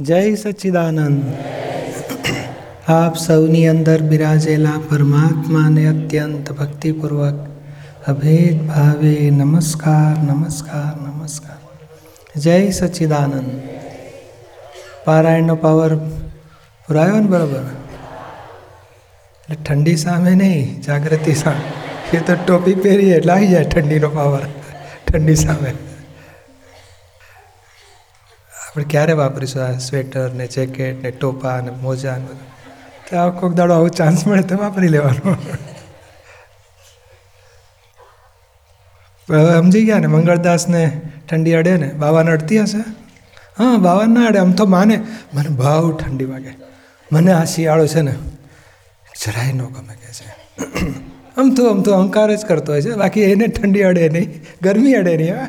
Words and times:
જય 0.00 0.34
સચ્ચિદાનંદ 0.34 1.32
આપ 2.88 3.16
સૌની 3.16 3.68
અંદર 3.68 4.02
બિરાજેલા 4.02 4.80
પરમાત્માને 4.90 5.86
અત્યંત 5.86 6.52
ભક્તિપૂર્વક 6.52 7.34
અભેદ 8.06 8.66
ભાવે 8.66 9.30
નમસ્કાર 9.30 10.22
નમસ્કાર 10.22 11.00
નમસ્કાર. 11.00 11.56
જય 12.40 12.70
સચ્ચિદાનંદ 12.70 13.60
પારાયણનો 15.04 15.54
પાવર 15.54 15.96
પુરાયો 16.88 17.20
ને 17.20 17.26
બરાબર? 17.26 17.62
એટલે 19.50 19.56
ઠંડી 19.56 19.96
સામે 19.96 20.34
નહીં, 20.34 20.80
જાગૃતિ 20.80 21.32
સામે. 21.32 22.16
એ 22.16 22.20
તો 22.20 22.34
ટોપી 22.46 22.74
પહેરીએ, 22.74 23.16
એટલે 23.16 23.32
આવી 23.32 23.48
જાય 23.48 23.64
ઠંડીનો 23.64 24.08
પાવર. 24.08 24.40
ઠંડી 25.06 25.34
સામે. 25.34 25.72
આપણે 28.74 28.86
ક્યારે 28.90 29.12
વાપરીશું 29.12 29.62
આ 29.62 29.78
સ્વેટર 29.78 30.30
ને 30.32 30.46
જેકેટ 30.46 31.02
ને 31.02 31.10
ટોપા 31.10 31.58
ને 31.60 31.72
મોજા 31.82 32.16
ને 32.16 32.32
તો 33.06 33.18
આ 33.18 33.30
કોઈક 33.30 33.52
દાડો 33.52 33.74
આવો 33.74 33.88
ચાન્સ 33.88 34.26
મળે 34.26 34.42
તો 34.42 34.56
વાપરી 34.56 34.88
લેવાનો. 34.88 35.32
હવે 39.28 39.52
સમજી 39.58 39.84
ગયા 39.84 39.98
ને 39.98 40.06
મંગળદાસને 40.06 40.82
ઠંડી 41.28 41.54
અડે 41.54 41.74
ને, 41.76 41.88
બાવાને 41.92 42.30
અડતી 42.30 42.58
હશે? 42.58 42.80
હા 43.58 43.76
બાવા 43.76 44.06
ના 44.06 44.24
અડે, 44.26 44.38
આમ 44.38 44.52
તો 44.52 44.66
માને. 44.66 44.96
મને 45.34 45.50
બહુ 45.60 45.92
ઠંડી 45.96 46.24
વાગે. 46.24 46.52
મને 47.12 47.32
આ 47.32 47.44
શિયાળો 47.44 47.86
છે 47.86 48.02
ને, 48.02 48.14
જરાય 49.22 49.52
ન 49.52 49.62
ગમે 49.66 49.94
કે 49.94 50.10
છે. 50.18 50.28
આમ 51.36 51.54
તો 51.54 51.68
આમ 51.70 51.82
તો 51.82 51.94
અહંકાર 51.94 52.34
જ 52.34 52.42
કરતો 52.46 52.72
હોય 52.72 52.82
છે. 52.82 52.98
બાકી 53.04 53.22
એને 53.28 53.46
ઠંડી 53.46 53.82
અડે 53.82 54.08
નહીં, 54.08 54.34
ગરમી 54.62 54.94
અડે 54.94 55.16
નહીં, 55.16 55.38
હા. 55.38 55.48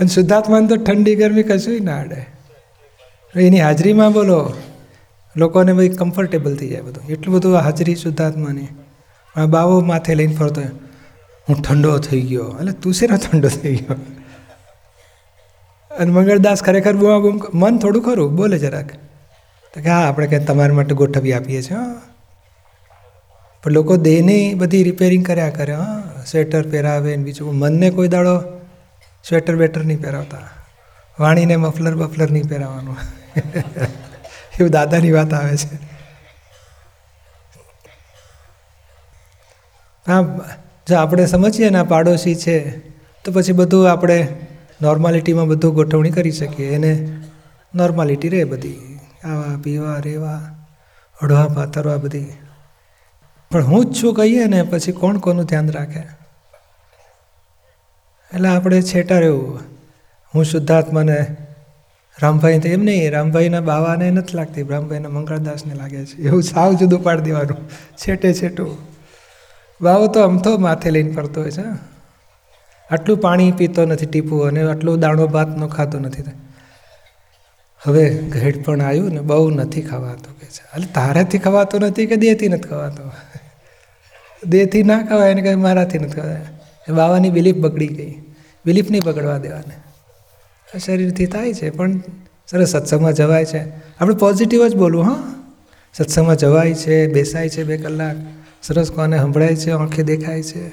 અને 0.00 0.08
શુદ્ધાત્માને 0.08 0.66
તો 0.66 0.76
ઠંડી 0.76 1.16
ગરમી 1.16 1.42
કશું 1.42 1.84
ના 1.84 2.00
અડે. 2.00 2.26
એની 3.34 3.60
હાજરીમાં 3.60 4.12
બોલો, 4.12 4.52
લોકોને 5.36 5.72
બધી 5.72 5.88
કમ્ફર્ટેબલ 5.88 6.56
થઈ 6.56 6.68
જાય 6.68 6.80
બધું. 6.80 7.08
એટલું 7.08 7.36
બધું 7.36 7.54
હાજરી 7.54 7.94
શુદ્ધાત્માની. 7.94 8.66
આ 9.36 9.46
બાવો 9.46 9.80
માથે 9.80 10.14
લઈને 10.14 10.34
ફરતો 10.34 10.60
હું 11.48 11.62
ઠંડો 11.62 11.98
થઈ 11.98 12.20
ગયો. 12.20 12.56
એટલે 12.60 12.72
તું 12.72 12.94
શેનો 12.94 13.16
ઠંડો 13.16 13.48
થઈ 13.48 13.76
ગયો? 13.76 13.96
અને 15.98 16.12
મંગળદાસ 16.12 16.62
ખરેખર 16.62 16.92
બુઆ 16.92 17.18
બૂમ 17.18 17.40
મન 17.54 17.78
થોડું 17.78 18.02
ખરું, 18.02 18.36
બોલે 18.36 18.58
જરાક. 18.58 18.88
તો 19.74 19.80
કે, 19.80 19.88
હા, 19.88 20.08
આપણે 20.08 20.26
કંઈ 20.26 20.44
તમારા 20.44 20.74
માટે 20.74 20.94
ગોઠવી 20.94 21.32
આપીએ 21.32 21.62
છીએ 21.62 21.76
પણ 23.62 23.70
લોકો 23.70 23.96
દેહની 23.96 24.54
બધી 24.54 24.82
રિપેરિંગ 24.82 25.26
કર્યા 25.26 25.50
કરે, 25.50 25.74
હા, 25.74 26.02
સ્વેટર 26.26 26.62
પહેરાવે 26.62 27.16
ને 27.16 27.24
બીજું, 27.24 27.54
મનને 27.54 27.90
કોઈ 27.90 28.08
દાડો 28.08 28.59
સ્વેટર 29.24 29.54
વેટર 29.56 29.82
નહીં 29.84 30.02
પહેરાવતા. 30.02 30.46
વાણીને 31.20 31.56
મફલર 31.56 31.94
બફલર 31.94 32.30
નહીં 32.30 32.48
પહેરાવવાનું. 32.48 32.96
એવું 34.60 34.70
દાદાની 34.70 35.12
વાત 35.12 35.34
આવે 35.34 35.56
છે. 35.56 35.78
હા 40.06 40.22
જો 40.88 40.96
આપણે 40.96 41.26
સમજીએ 41.26 41.70
ને 41.70 41.78
આ 41.78 41.82
પાડોશી 41.84 42.34
છે, 42.34 42.78
તો 43.24 43.32
પછી 43.32 43.52
બધું 43.52 43.90
આપણે 43.90 44.28
નોર્માલિટીમાં 44.82 45.48
બધું 45.48 45.74
ગોઠવણી 45.74 46.10
કરી 46.10 46.30
શકીએ. 46.30 46.70
એને 46.74 46.92
નોર્માલિટી 47.74 48.28
રહે 48.28 48.44
બધી. 48.44 49.00
આવા 49.24 49.56
પીવા, 49.64 49.98
રેવા 49.98 50.40
હળવા 51.22 51.48
પાથરવા 51.48 51.96
બધી. 51.96 52.32
પણ 53.50 53.62
હું 53.62 53.84
જ 53.84 54.02
છું 54.02 54.14
કહીએ 54.14 54.46
ને, 54.46 54.62
પછી 54.62 54.92
કોણ 54.92 55.18
કોનું 55.18 55.44
ધ્યાન 55.44 55.70
રાખે? 55.70 56.02
એટલે 58.34 58.48
આપણે 58.48 58.82
છેટા 58.82 59.18
રહેવું. 59.18 59.60
હું 60.34 60.44
શુદ્ધાત્માને 60.44 61.36
રામભાઈ 62.22 62.52
એમ 62.64 62.82
નહીં, 62.82 63.12
રામભાઈના 63.12 63.60
બાવાને 63.60 64.10
નથી 64.10 64.36
લાગતી, 64.36 64.62
રામભાઈના 64.62 65.08
મંગળદાસને 65.08 65.74
લાગે 65.74 66.04
છે. 66.06 66.16
એવું 66.16 66.42
સાવ 66.42 66.72
જુદું 66.72 67.02
પાડી 67.02 67.22
દેવાનું 67.22 67.70
છેટે 67.96 68.34
છેટું. 68.34 68.78
બાવો 69.80 70.06
તો 70.06 70.20
આમ 70.20 70.38
તો 70.38 70.58
માથે 70.58 70.90
લઈને 70.90 71.12
ફરતો 71.12 71.40
હોય 71.40 71.50
છે 71.50 71.64
આટલું 72.90 73.18
પાણી 73.18 73.52
પીતો 73.52 73.84
નથી 73.84 74.06
ટીપું 74.06 74.46
અને 74.46 74.70
આટલું 74.70 75.00
દાણો 75.00 75.26
ભાતનો 75.26 75.68
ખાતો 75.68 75.98
નથી. 75.98 76.22
હવે 77.82 78.18
ઘેડ 78.18 78.64
પણ 78.64 78.82
આવ્યું 78.82 79.10
ને 79.10 79.20
બહુ 79.20 79.50
નથી 79.50 79.82
ખવાતું 79.82 80.38
કે 80.38 80.46
છે. 80.46 80.62
એટલે 80.74 80.86
તારાથી 80.86 81.38
ખવાતું 81.38 81.80
નથી 81.80 82.06
કે 82.06 82.16
દેહથી 82.16 82.48
નથી 82.48 82.68
ખવાતું? 82.68 83.12
દેહથી 84.44 84.82
ના 84.82 85.02
ખવાય 85.02 85.30
એને 85.30 85.42
કંઈ 85.42 85.54
મારાથી 85.54 85.98
નથી 85.98 86.20
ખવાય? 86.20 86.59
બાવાની 86.88 87.30
બિલીફ 87.30 87.56
બગડી 87.56 87.86
ગઈ. 87.86 88.14
બિલીફ 88.66 88.90
નહીં 88.90 89.02
બગડવા 89.04 89.38
દેવાને. 89.38 90.78
શરીરથી 90.78 91.26
થાય 91.26 91.54
છે, 91.54 91.70
પણ 91.70 91.98
સરસ 92.46 92.68
સત્સંગમાં 92.68 93.12
જવાય 93.12 93.44
છે. 93.44 93.60
આપણે 93.98 94.14
પોઝિટિવ 94.14 94.68
જ 94.68 94.76
બોલવું, 94.76 95.04
હા? 95.04 95.34
સત્સંગમાં 95.94 96.36
જવાય 96.36 96.74
છે, 96.74 97.06
બેસાય 97.06 97.48
છે 97.48 97.64
બે 97.64 97.76
કલાક. 97.76 98.16
સરસ 98.62 98.90
કોને 98.90 99.18
સંભળાય 99.18 99.56
છે, 99.56 99.70
આંખે 99.70 100.02
દેખાય 100.02 100.42
છે. 100.42 100.68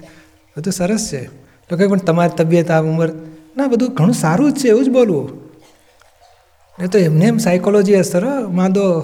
બધું 0.57 0.73
સરસ 0.73 1.09
છે. 1.13 1.25
તો 1.69 1.78
કંઈ 1.78 1.88
પણ 1.88 1.97
તમારી 1.97 2.31
તબિયત, 2.38 2.72
આ 2.72 2.81
ઉંમર, 2.81 3.09
ના, 3.57 3.68
બધું 3.68 3.94
ઘણું 3.94 4.13
સારું 4.13 4.53
જ 4.53 4.57
છે, 4.57 4.68
એવું 4.68 4.85
જ 4.85 4.89
બોલવું. 4.89 5.47
એ 6.79 6.88
તો 6.88 6.97
એમને 6.97 7.25
એમ 7.25 7.38
સાયકોલોજી 7.38 7.94
અસર 7.94 8.47
માંદો. 8.47 9.01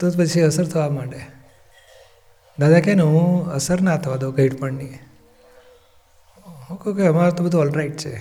તો 0.00 0.10
પછી 0.10 0.40
અસર 0.40 0.64
થવા 0.64 0.88
માંડે. 0.88 1.33
દાદા 2.58 2.80
કહે 2.80 2.94
ને, 2.94 3.02
હું 3.02 3.52
અસર 3.52 3.80
ના 3.80 3.96
થવા 3.96 4.16
દઉં 4.16 4.34
ઘેડપણની 4.34 4.98
હું 6.70 6.78
કહું 6.78 6.96
કે, 6.96 7.06
અમારે 7.06 7.30
તો 7.30 7.44
બધું 7.44 7.60
ઓલરાઇટ 7.60 7.96
છે. 7.96 8.16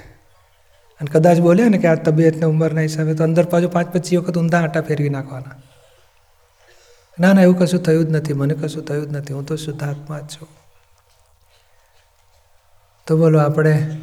અને 1.02 1.12
કદાચ 1.12 1.38
બોલ્યા 1.40 1.68
ને 1.68 1.78
કે, 1.78 1.88
આ 1.88 1.96
તબિયતને 1.96 2.46
ઉંમરના 2.46 2.82
હિસાબે 2.82 3.14
તો 3.14 3.24
અંદર 3.24 3.46
પાછું 3.46 3.72
પાંચ 3.72 3.94
પચીસ 3.94 4.20
વખત 4.20 4.38
ઊંધા 4.38 4.62
આટા 4.62 4.82
ફેરવી 4.82 5.10
નાખવાના. 5.10 5.56
ના 7.20 7.34
ના, 7.34 7.42
એવું 7.42 7.60
કશું 7.60 7.84
થયું 7.84 8.06
જ 8.06 8.10
નથી. 8.10 8.34
મને 8.34 8.54
કશું 8.54 8.86
થયું 8.86 9.06
જ 9.06 9.16
નથી. 9.16 9.34
હું 9.34 9.46
તો 9.46 9.56
શુદ્ધાત્મા 9.56 10.20
જ 10.20 10.24
છું. 10.24 10.48
તો 13.08 13.18
બોલો, 13.18 13.40
આપણે 13.40 13.98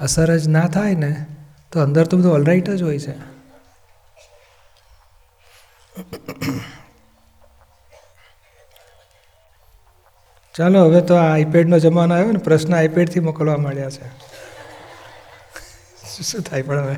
અસર 0.00 0.36
જ 0.36 0.48
ના 0.48 0.66
થાય 0.66 0.94
ને, 0.94 1.26
તો 1.72 1.80
અંદર 1.80 2.06
તો 2.06 2.16
બધું 2.16 2.32
ઓલરાઈટ 2.32 2.70
જ 2.70 2.82
હોય 2.82 2.98
છે. 2.98 3.14
ચાલો, 10.56 10.84
હવે 10.84 11.00
તો 11.00 11.14
આ 11.14 11.34
આઈપેડનો 11.34 11.78
જમાનો 11.78 12.14
આવ્યો 12.14 12.32
ને, 12.32 12.38
પ્રશ્ન 12.38 12.76
આઈપેડથી 12.76 13.20
મોકલવા 13.20 13.56
માંડ્યા 13.56 13.90
છે. 13.90 14.30
શું 16.22 16.42
થાય 16.42 16.62
પણ 16.62 16.78
હવે? 16.78 16.96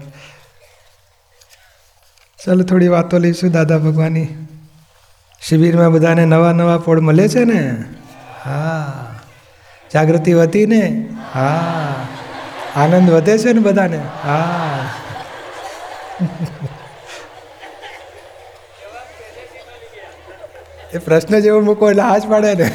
ચાલો, 2.47 2.63
થોડી 2.63 2.89
વાતો 2.89 3.19
લઈશું 3.19 3.51
દાદા 3.51 3.79
ભગવાનની. 3.79 4.29
શિબિરમાં 5.43 5.93
બધાને 5.93 6.25
નવા 6.25 6.53
નવા 6.53 6.79
ફળ 6.79 7.01
મળે 7.01 7.29
છે 7.29 7.45
ને? 7.45 7.85
હા. 8.45 9.15
જાગૃતિ 9.95 10.33
વધી 10.33 10.67
ને? 10.67 11.09
હા. 11.35 11.95
આનંદ 12.77 13.11
વધે 13.11 13.39
છે 13.39 13.53
ને 13.53 13.61
બધાને? 13.61 14.01
હા. 14.23 14.89
એ 20.93 20.99
પ્રશ્ન 20.99 21.39
જેવો 21.39 21.61
મૂકો 21.61 21.91
એટલે 21.91 22.03
હાજ 22.03 22.27
પાડે 22.27 22.55
ને. 22.55 22.73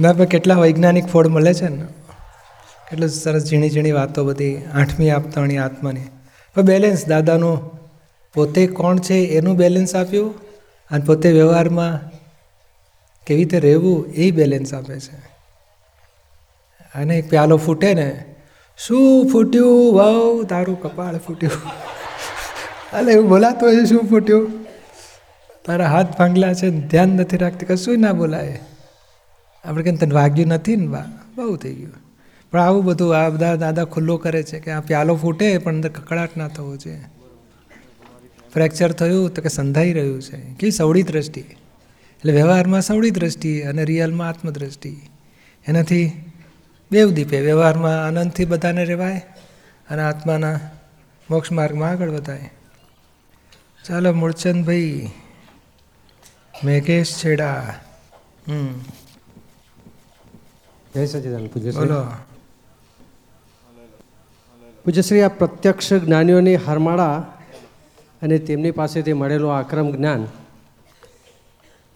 ના, 0.00 0.12
પણ 0.12 0.24
કેટલા 0.24 0.54
વૈજ્ઞાનિક 0.54 1.06
ફોડ 1.06 1.26
મળે 1.26 1.54
છે 1.54 1.68
ને? 1.68 1.82
કેટલું 2.90 3.08
સરસ 3.08 3.44
ઝીણી 3.44 3.70
ઝીણી 3.70 3.92
વાતો 3.92 4.24
બધી, 4.24 4.56
આઠમી 4.56 5.10
આપતાણી 5.10 5.58
આત્માની. 5.58 6.00
પણ 6.54 6.62
બેલેન્સ 6.62 7.06
દાદાનું 7.06 7.78
પોતે 8.34 8.66
કોણ 8.66 8.98
છે 8.98 9.14
એનું 9.14 9.56
બેલેન્સ 9.56 9.96
આપ્યું? 9.96 10.34
અને 10.90 11.04
પોતે 11.04 11.32
વ્યવહારમાં 11.32 12.10
કેવી 13.26 13.40
રીતે 13.40 13.60
રહેવું 13.60 14.06
એ 14.06 14.30
બેલેન્સ 14.30 14.74
આપે 14.74 15.00
છે. 15.00 15.16
અને 16.94 17.18
એક 17.18 17.30
પ્યાલો 17.30 17.56
ફૂટે 17.56 17.94
ને, 17.94 18.24
શું 18.78 19.30
ફૂટ્યું? 19.32 19.94
વાવ, 19.94 20.44
તારું 20.44 20.82
કપાળ 20.82 21.18
ફૂટ્યું. 21.18 21.52
અલે, 22.92 23.12
એવું 23.12 23.28
બોલાતું 23.28 23.68
હોય 23.68 23.84
શું 23.84 24.00
ફૂટ્યું? 24.00 24.50
તારા 25.66 25.86
હાથ 25.86 26.18
ભાંગલા 26.18 26.54
છે, 26.54 26.70
ધ્યાન 26.70 27.08
નથી 27.08 27.36
રાખતી, 27.36 27.66
કશું 27.66 27.98
ના 27.98 28.12
બોલાય. 28.12 28.60
આપણે 29.68 29.84
કેમ 29.84 29.96
તને 29.96 30.14
વાગ્યું 30.14 30.48
નથી 30.48 30.76
ને 30.76 30.86
બા? 30.86 31.04
બહુ 31.36 31.56
થઈ 31.56 31.74
ગયું. 31.74 31.92
પણ 32.50 32.60
આવું 32.60 32.84
બધું 32.84 33.16
આ 33.16 33.28
બધા 33.28 33.56
દાદા 33.56 33.84
ખુલ્લો 33.84 34.16
કરે 34.16 34.42
છે 34.42 34.60
કે 34.60 34.70
આ 34.70 34.80
પ્યાલો 34.80 35.16
ફૂટે 35.16 35.58
પણ 35.58 35.74
અંદર 35.74 35.88
કકડાટ 35.88 36.36
ના 36.36 36.48
થવો 36.48 36.76
છે 36.76 37.00
ફ્રેક્ચર 38.54 38.92
થયું 38.92 39.34
તો 39.34 39.42
કે 39.42 39.48
સંધાઈ 39.48 39.92
રહ્યું 39.92 40.22
છે. 40.22 40.36
કે 40.36 40.70
સવડી 40.70 41.02
દ્રષ્ટિ. 41.02 41.40
એટલે 41.40 42.32
વ્યવહારમાં 42.32 42.82
સવડી 42.82 43.10
દ્રષ્ટિ 43.10 43.60
અને 43.60 43.84
રિયલમાં 43.84 44.28
આત્મદ્રષ્ટિ. 44.28 44.96
એનાથી 45.66 46.32
બેવ 46.90 47.10
દીપે, 47.10 47.40
વ્યવહારમાં 47.40 48.06
આનંદથી 48.06 48.44
બધાને 48.44 48.84
રહેવાય 48.84 49.22
અને 49.90 50.02
આત્માના 50.02 50.60
મોક્ષ 51.30 51.52
માર્ગમાં 51.52 51.90
આગળ 51.90 52.10
વધાય. 52.10 52.50
ચાલો 53.88 54.12
મૂળચંદભાઈ 54.12 55.08
મેઘેશ 56.64 57.24
છેડા. 57.24 57.74
હમ. 58.48 58.80
જય 60.98 61.06
સચિદાન 61.06 61.46
પૂજ્યશ્રી 61.46 61.88
પૂજ્યશ્રી 64.84 65.22
આ 65.22 65.28
પ્રત્યક્ષ 65.28 65.92
જ્ઞાનીઓની 65.92 66.54
હારમાળા 66.54 67.16
અને 68.22 68.38
તેમની 68.38 68.70
પાસેથી 68.70 69.12
મળેલું 69.12 69.56
આક્રમ 69.56 69.90
જ્ઞાન 69.92 70.26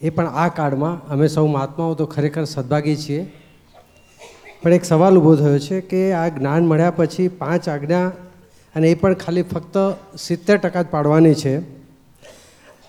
એ 0.02 0.10
પણ 0.10 0.26
આ 0.26 0.48
કાળમાં 0.48 1.08
અમે 1.08 1.28
સૌ 1.28 1.46
મહાત્માઓ 1.46 1.94
તો 1.94 2.06
ખરેખર 2.06 2.44
સદભાગી 2.44 2.96
છીએ. 2.96 3.32
પણ 4.62 4.72
એક 4.72 4.84
સવાલ 4.84 5.18
ઊભો 5.18 5.36
થયો 5.36 5.58
છે 5.58 5.80
કે 5.80 6.12
આ 6.12 6.28
જ્ઞાન 6.28 6.66
મળ્યા 6.66 6.90
પછી 6.90 7.28
પાંચ 7.28 7.68
આજ્ઞા 7.68 8.08
અને 8.74 8.90
એ 8.90 8.94
પણ 8.94 9.14
ખાલી 9.14 9.42
ફક્ત 9.42 9.76
સિત્તેર 10.18 10.56
ટકા 10.58 10.82
જ 10.82 10.86
પાડવાની 10.86 11.34
છે. 11.34 11.81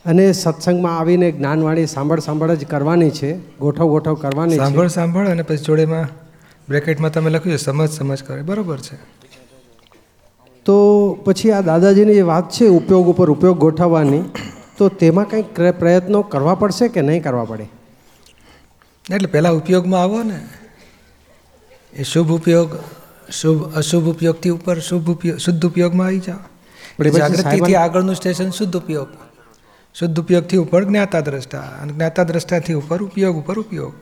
અને 0.06 0.32
સત્સંગમાં 0.32 1.00
આવીને 1.00 1.32
જ્ઞાનવાળી 1.32 1.88
સાંભળ 1.88 2.20
સાંભળ 2.20 2.56
જ 2.56 2.66
કરવાની 2.66 3.10
છે 3.10 3.40
ગોઠવ 3.60 3.88
ગોઠવ 3.88 4.14
કરવાની 4.14 4.56
સાંભળ 4.56 4.88
સાંભળ 4.88 5.28
અને 5.28 5.44
પછી 5.44 5.58
જોડેમાં 5.58 6.08
બ્રેકેટમાં 6.70 7.12
તમે 7.12 7.30
લખ્યું 7.30 7.58
છે 7.58 7.64
સમજ 7.64 7.90
સમજ 7.90 8.24
કરે. 8.24 8.42
બરોબર 8.42 8.80
છે. 8.80 8.98
તો 10.66 10.76
પછી 11.26 11.52
આ 11.52 11.62
દાદાજીની 11.62 12.16
જે 12.16 12.22
વાત 12.22 12.50
છે 12.50 12.68
ઉપયોગ 12.68 13.08
ઉપર 13.08 13.30
ઉપયોગ 13.30 13.58
ગોઠવવાની 13.58 14.24
તો 14.78 14.90
તેમાં 14.90 15.30
કંઈક 15.30 15.80
પ્રયત્નો 15.80 16.22
કરવા 16.22 16.56
પડશે 16.56 16.88
કે 16.88 17.02
નહીં 17.02 17.24
કરવા 17.24 17.44
પડે? 17.44 17.68
એટલે 19.12 19.28
પહેલાં 19.28 19.54
ઉપયોગમાં 19.54 20.02
આવો 20.02 20.24
ને. 20.24 20.40
એ 21.94 22.04
શુભ 22.04 22.32
ઉપયોગ 22.32 22.70
શુભ 23.32 23.78
અશુભ 23.78 24.10
ઉપયોગથી 24.10 24.50
ઉપર 24.50 24.80
શુભ 24.80 25.10
ઉપયોગ 25.10 25.38
શુદ્ધ 25.38 25.66
ઉપયોગમાં 25.66 26.08
આવી 26.08 26.20
જાઓ. 26.20 26.42
જાગૃતિથી 27.00 27.76
આગળનું 27.76 28.16
સ્ટેશન 28.16 28.50
શુદ્ધ 28.50 28.78
ઉપયોગ. 28.78 29.08
શુદ્ધ 29.95 30.19
ઉપયોગથી 30.19 30.57
ઉપર 30.57 30.81
જ્ઞાતા 30.84 31.19
દ્રષ્ટા 31.19 31.62
અને 31.81 31.94
જ્ઞાતા 31.94 32.24
દ્રષ્ટાથી 32.24 32.74
ઉપર 32.74 33.00
ઉપયોગ 33.04 33.36
ઉપર 33.38 33.60
ઉપયોગ. 33.60 33.94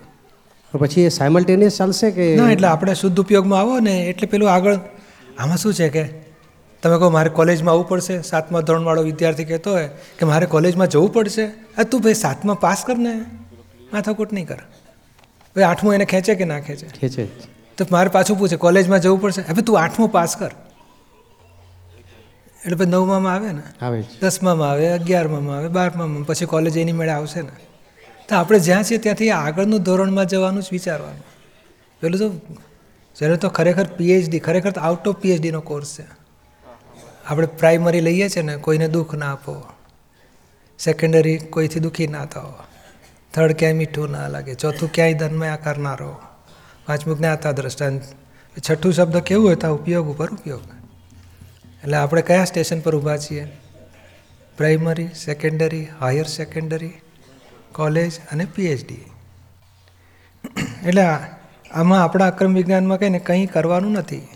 પછી 0.73 1.01
એ 1.01 1.09
સાયમલ્ટેનિયસ 1.09 1.77
ચાલશે 1.77 2.11
કે 2.11 2.25
ના 2.35 2.51
એટલે 2.51 2.67
આપણે 2.67 2.93
શુદ્ધ 2.93 3.19
ઉપયોગમાં 3.19 3.59
આવો 3.59 3.79
ને 3.79 3.95
એટલે 4.09 4.27
પેલું 4.27 4.51
આગળ 4.51 4.75
આમાં 5.39 5.57
શું 5.57 5.73
છે 5.73 5.89
કે 5.89 6.03
તમે 6.83 6.97
કહો 6.97 7.09
મારે 7.09 7.29
કોલેજમાં 7.29 7.73
આવવું 7.73 7.88
પડશે 7.88 8.21
સાતમા 8.21 8.61
ધોરણવાળો 8.61 9.03
વિદ્યાર્થી 9.03 9.43
કહેતો 9.43 9.71
હોય 9.71 9.89
કે 10.19 10.25
મારે 10.25 10.45
કોલેજમાં 10.45 10.88
જવું 10.88 11.13
પડશે 11.13 11.45
આ 11.77 11.83
તું 11.83 12.01
ભાઈ 12.01 12.13
સાતમા 12.13 12.53
પાસ 12.53 12.85
કર 12.87 12.97
ને 12.97 13.13
માથાકૂટ 13.94 14.33
નહીં 14.33 14.47
કર. 14.47 14.61
ભાઈ 15.55 15.63
આઠમું 15.63 15.94
એને 15.94 16.05
ખેંચે 16.05 16.35
કે 16.35 16.45
ના 16.45 16.59
ખેંચે? 16.59 16.87
છે 17.07 17.25
તો 17.77 17.87
મારે 17.91 18.09
પાછું 18.09 18.39
પૂછે 18.39 18.55
કોલેજમાં 18.55 18.99
જવું 18.99 19.21
પડશે? 19.21 19.41
હવે 19.41 19.61
તું 19.61 19.79
આઠમું 19.79 20.11
પાસ 20.11 20.35
કર. 20.35 20.51
એટલે 22.65 22.75
પછી 22.75 22.85
નવમાં 22.85 23.33
આવે 23.33 23.51
ને. 23.51 23.63
આવે 23.81 24.01
દસમાં 24.01 24.31
દસમામાં 24.31 24.69
આવે 24.69 24.93
અગિયારમાં 24.93 25.57
આવે 25.57 25.67
બારમામાં 25.67 26.23
પછી 26.23 26.45
કોલેજ 26.45 26.77
એની 26.77 26.91
મેળે 26.91 27.11
આવશે 27.11 27.41
ને. 27.41 27.51
તો 28.29 28.35
આપણે 28.35 28.59
જ્યાં 28.59 28.83
છીએ 28.83 28.97
ત્યાંથી 28.97 29.31
આગળનું 29.31 29.83
ધોરણમાં 29.83 30.25
જવાનું 30.25 30.63
જ 30.63 30.69
વિચારવાનું. 30.71 31.23
પેલું 32.01 32.19
તો 32.19 32.27
જ્યારે 33.15 33.37
તો 33.37 33.49
ખરેખર 33.49 33.87
પીએચડી 33.97 34.39
ખરેખર 34.39 34.71
તો 34.71 34.81
આઉટ 34.81 35.07
ઓફ 35.07 35.15
પીએચડીનો 35.15 35.61
કોર્સ 35.61 35.95
છે. 35.97 36.05
આપણે 37.25 37.45
પ્રાઇમરી 37.45 38.01
લઈએ 38.01 38.29
છીએ 38.29 38.43
ને 38.43 38.57
કોઈને 38.57 38.87
દુઃખ 38.87 39.13
ના 39.13 39.31
આપો. 39.31 39.53
સેકન્ડરી 40.79 41.37
કોઈથી 41.37 41.79
દુઃખી 41.79 42.07
ના 42.07 42.25
થાઓ. 42.25 42.53
થર્ડ 43.33 43.51
ક્યાંય 43.51 43.73
મીઠું 43.73 44.11
ના 44.11 44.27
લાગે. 44.27 44.53
ચોથું 44.55 44.91
ક્યાંય 44.91 45.13
ધનમય 45.13 45.49
આકાર 45.49 45.77
ના 45.77 45.95
રહો. 45.95 46.15
પાંચમું 46.85 47.17
જ્ઞાતા 47.17 47.51
દ્રષ્ટાંત 47.51 48.03
છઠ્ઠું 48.59 48.93
શબ્દ 48.93 49.17
કેવું 49.19 49.45
હોય 49.47 49.55
તો 49.55 49.73
ઉપયોગ 49.75 50.07
ઉપર 50.13 50.29
ઉપયોગ. 50.33 50.81
એટલે 51.83 51.98
આપણે 51.98 52.22
કયા 52.22 52.45
સ્ટેશન 52.45 52.80
પર 52.80 52.95
ઊભા 52.95 53.18
છીએ? 53.18 53.48
Primary, 54.57 55.07
secondary, 55.07 55.88
higher 56.00 56.25
secondary, 56.25 56.94
college 57.72 58.12
અને 58.31 58.45
પીએચડી? 58.45 59.06
એટલે 60.86 61.01
આમાં 61.72 62.04
આપણા 62.04 62.28
અક્રમ 62.28 62.54
વિજ્ઞાનમાં 62.54 63.00
કંઈ 63.00 63.10
ને 63.10 63.19
કંઈ 63.19 63.45
કરવાનું 63.45 63.92
નથી. 63.92 64.28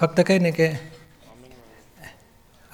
ફક્ત 0.00 0.20
કહે 0.20 0.38
ને 0.38 0.50
કે 0.50 0.72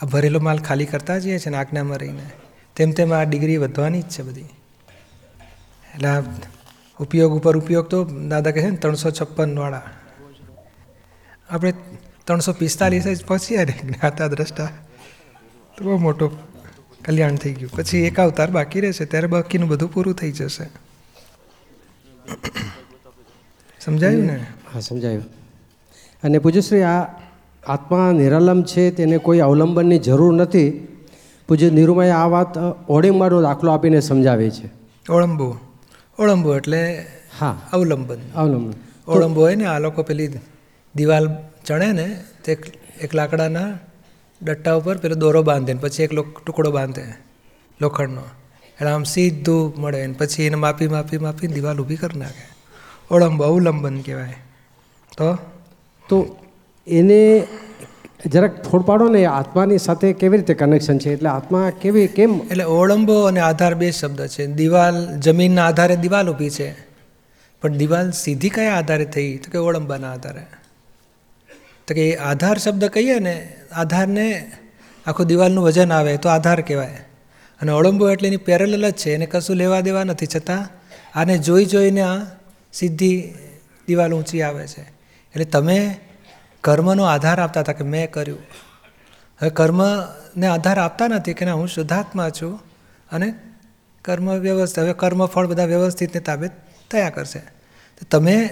આ 0.03 0.07
ભરેલો 0.07 0.41
માલ 0.41 0.59
ખાલી 0.59 0.87
કરતા 0.87 1.19
જઈએ 1.19 1.39
છે 1.39 1.51
ને 1.51 1.57
આજ્ઞામાં 1.57 1.99
રહીને. 1.99 2.31
તેમ 2.77 2.91
તેમ 2.91 3.15
આ 3.15 3.23
ડિગ્રી 3.23 3.57
વધવાની 3.57 4.03
જ 4.03 4.09
છે 4.09 4.23
બધી. 4.23 4.43
એટલે 5.95 6.09
આ 6.09 6.23
ઉપયોગ 7.01 7.33
ઉપર 7.33 7.57
ઉપયોગ 7.57 7.89
તો 7.89 8.05
દાદા 8.05 8.51
કહે 8.51 8.63
છે 8.63 8.71
ને 8.71 8.77
ત્રણસો 8.77 9.11
છપ્પનવાળા 9.11 9.83
આપણે 11.51 11.73
ત્રણસો 12.27 12.53
પિસ્તાલીસ 12.53 13.09
જ 13.09 13.25
પહોંચ્યા 13.25 13.65
ને 13.65 13.81
જ્ઞાતા 13.85 14.27
દ્રષ્ટા 14.29 14.69
તો 15.79 15.85
બહુ 15.85 15.99
મોટો 15.99 16.31
કલ્યાણ 17.05 17.35
થઈ 17.35 17.53
ગયું. 17.53 17.71
પછી 17.71 17.99
એક 17.99 18.21
અવતાર 18.21 18.51
બાકી 18.51 18.81
રહેશે 18.81 19.05
ત્યારે 19.05 19.27
બાકીનું 19.27 19.69
બધું 19.69 19.93
પૂરું 19.93 20.15
થઈ 20.15 20.33
જશે. 20.33 20.65
સમજાયું 23.81 24.27
ને? 24.27 24.47
હા 24.75 24.81
સમજાયું. 24.81 25.25
અને 26.23 26.39
પૂજ્યશ્રી 26.39 26.83
આ 26.83 27.03
આત્મા 27.67 28.13
નિરાલંબ 28.13 28.65
છે 28.65 28.91
તેને 28.91 29.19
કોઈ 29.19 29.39
અવલંબનની 29.39 29.99
જરૂર 29.99 30.35
નથી. 30.35 30.89
પૂજ્ય 31.49 31.71
નિરૂમાએ 31.71 32.11
આ 32.11 32.27
વાત 32.27 32.59
ઓળંબાનો 32.89 33.43
દાખલો 33.43 33.73
આપીને 33.73 34.01
સમજાવે 34.01 34.51
છે. 34.51 34.71
ઓળંબુ. 35.13 35.59
ઓળંબુ 36.19 36.55
એટલે 36.55 37.07
હા. 37.39 37.61
અવલંબન. 37.73 38.19
અવલંબન. 38.35 38.73
ઓળંબો 39.07 39.41
હોય 39.41 39.55
ને 39.55 39.65
આ 39.65 39.79
લોકો 39.79 40.03
પેલી 40.03 40.29
દિવાલ 40.95 41.37
ચણે 41.67 41.93
ને 41.93 42.25
તે 42.45 42.53
એક- 43.01 43.17
લાકડાના 43.17 43.79
ડટ્ટા 44.43 44.75
ઉપર 44.75 44.99
પેલો 44.99 45.15
દોરો 45.15 45.43
બાંધે 45.43 45.73
ને 45.73 45.81
પછી 45.81 46.03
એક 46.03 46.11
ટુકડો 46.47 46.71
બાંધે 46.71 47.05
લોખંડનો. 47.81 48.21
એટલે 48.21 48.91
આમ 48.91 49.03
સીધું 49.03 49.81
મળે 49.81 50.07
ને 50.07 50.13
પછી 50.13 50.43
એને 50.43 50.55
માપી 50.55 50.89
માપી 50.89 51.19
માપી 51.19 51.47
દિવાલ 51.47 51.81
ઊભી 51.81 51.97
કરી 51.97 52.19
નાખે. 52.19 52.53
ઓળંબુ 53.15 53.45
અવલંબન 53.45 54.01
કહેવાય. 54.01 54.35
તો? 55.17 55.35
તો 56.09 56.37
એને 56.87 57.47
જરાક 58.27 58.63
થોડ 58.63 58.83
પાડો 58.83 59.09
ને 59.09 59.25
આત્માની 59.25 59.79
સાથે 59.79 60.13
કેવી 60.13 60.37
રીતે 60.37 60.55
કનેક્શન 60.55 60.99
છે? 60.99 61.11
એટલે 61.11 61.29
આત્મા 61.29 61.73
કેવી 61.81 62.07
કેમ? 62.07 62.41
એટલે 62.51 62.65
ઓળંબો 62.65 63.23
અને 63.23 63.41
આધાર 63.41 63.75
બે 63.75 63.91
શબ્દ 63.91 64.27
છે. 64.27 64.47
દિવાલ 64.47 65.19
જમીનના 65.19 65.67
આધારે 65.67 65.97
દિવાલ 65.97 66.31
ઊભી 66.31 66.51
છે. 66.51 66.73
પણ 67.63 67.69
દિવાલ 67.69 68.11
સીધી 68.11 68.49
કયા 68.49 68.75
આધારે 68.75 69.05
થઈ? 69.05 69.37
તો 69.37 69.51
કે 69.51 69.59
ઓળંબાના 69.59 70.13
આધારે. 70.13 70.47
તો 71.93 71.95
કે 71.95 72.17
આધાર 72.17 72.59
શબ્દ 72.59 72.85
કહીએ 72.85 73.19
ને, 73.19 73.57
આધારને 73.73 74.53
આખું 75.07 75.27
દિવાલનું 75.27 75.65
વજન 75.65 75.93
આવે 75.93 76.17
તો 76.17 76.29
આધાર 76.29 76.61
કહેવાય. 76.61 77.01
અને 77.61 77.73
ઓળંબો 77.73 78.11
એટલે 78.11 78.29
એની 78.29 78.37
પેરેલલ 78.37 78.91
જ 78.91 78.95
છે, 78.95 79.15
એને 79.15 79.27
કશું 79.27 79.57
લેવા 79.57 79.81
દેવા 79.81 80.05
નથી. 80.05 80.27
છતાં 80.27 80.69
આને 81.15 81.39
જોઈ 81.39 81.65
જોઈને 81.65 82.01
આ 82.01 82.25
સીધી 82.73 83.35
દિવાલ 83.87 84.13
ઊંચી 84.13 84.43
આવે 84.43 84.67
છે. 84.67 84.81
એટલે 84.81 85.45
તમે 85.45 85.97
કર્મનો 86.61 87.05
આધાર 87.05 87.41
આપતા 87.41 87.61
હતા 87.61 87.73
કે 87.73 87.85
મેં 87.85 88.11
કર્યું. 88.11 88.39
હવે 89.43 89.51
કર્મને 89.51 90.47
આધાર 90.47 90.79
આપતા 90.79 91.09
નથી 91.09 91.35
કે 91.35 91.45
ના, 91.45 91.53
હું 91.53 91.69
શુદ્ધાત્મા 91.69 92.31
છું 92.31 92.61
અને 93.13 93.35
કર્મ 94.05 94.39
વ્યવસ્થિત 94.39 94.85
હવે 94.85 94.93
કર્મફળ 94.93 95.47
બધા 95.47 95.65
વ્યવસ્થિતને 95.65 96.21
તાબે 96.21 96.49
થયા 96.91 97.11
કરશે. 97.11 97.39
તો 98.01 98.07
તમે 98.11 98.51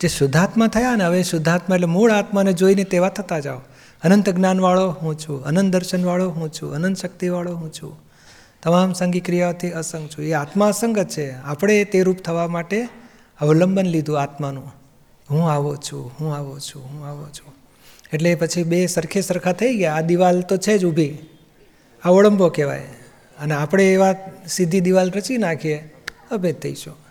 જે 0.00 0.08
શુદ્ધાત્મા 0.08 0.66
થયા 0.66 0.96
ને, 0.96 1.04
હવે 1.04 1.22
શુદ્ધાત્મા 1.22 1.74
એટલે 1.74 1.86
મૂળ 1.86 2.10
આત્માને 2.10 2.52
જોઈને 2.52 2.84
તેવા 2.84 3.08
થતા 3.08 3.38
જાઓ. 3.38 3.58
અનંત 4.04 4.28
જ્ઞાનવાળો 4.28 4.90
હું 4.90 5.18
છું, 5.18 5.44
અનંત 5.44 5.72
દર્શનવાળો 5.72 6.30
હું 6.30 6.52
છું, 6.52 6.74
અનંત 6.74 6.96
શક્તિવાળો 6.96 7.54
હું 7.54 7.72
છું. 7.72 7.98
તમામ 8.62 8.92
સંગી 8.92 9.20
ક્રિયાઓથી 9.20 9.70
અસંગ 9.70 10.08
છું. 10.08 10.24
એ 10.24 10.32
આત્મા 10.32 10.68
અસંગ 10.68 10.98
જ 10.98 11.08
છે. 11.08 11.30
આપણે 11.30 11.84
તે 11.84 12.02
રૂપ 12.02 12.18
થવા 12.18 12.48
માટે 12.48 12.88
અવલંબન 13.40 13.86
લીધું 13.86 14.20
આત્માનું. 14.20 14.72
હું 15.30 15.50
આવો 15.50 15.76
છું, 15.76 16.12
હું 16.20 16.34
આવો 16.34 16.58
છું, 16.58 16.82
હું 16.82 17.06
આવો 17.06 17.26
છું. 17.26 17.54
એટલે 18.12 18.34
પછી 18.34 18.62
બે 18.62 18.86
સરખે 18.86 19.20
સરખા 19.20 19.52
થઈ 19.52 19.76
ગયા. 19.76 19.94
આ 19.94 20.00
દિવાલ 20.00 20.40
તો 20.40 20.56
છે 20.56 20.78
જ 20.78 20.84
ઊભી. 20.84 21.18
આ 22.04 22.08
ઓળંબો 22.08 22.48
કહેવાય. 22.48 22.80
અને 23.40 23.54
આપણે 23.54 23.92
એવા 23.92 24.14
સીધી 24.48 24.80
દિવાલ 24.80 25.10
રચી 25.10 25.38
નાખીએ, 25.38 25.94
અભેદ 26.30 26.54
થઈશું 26.54 27.07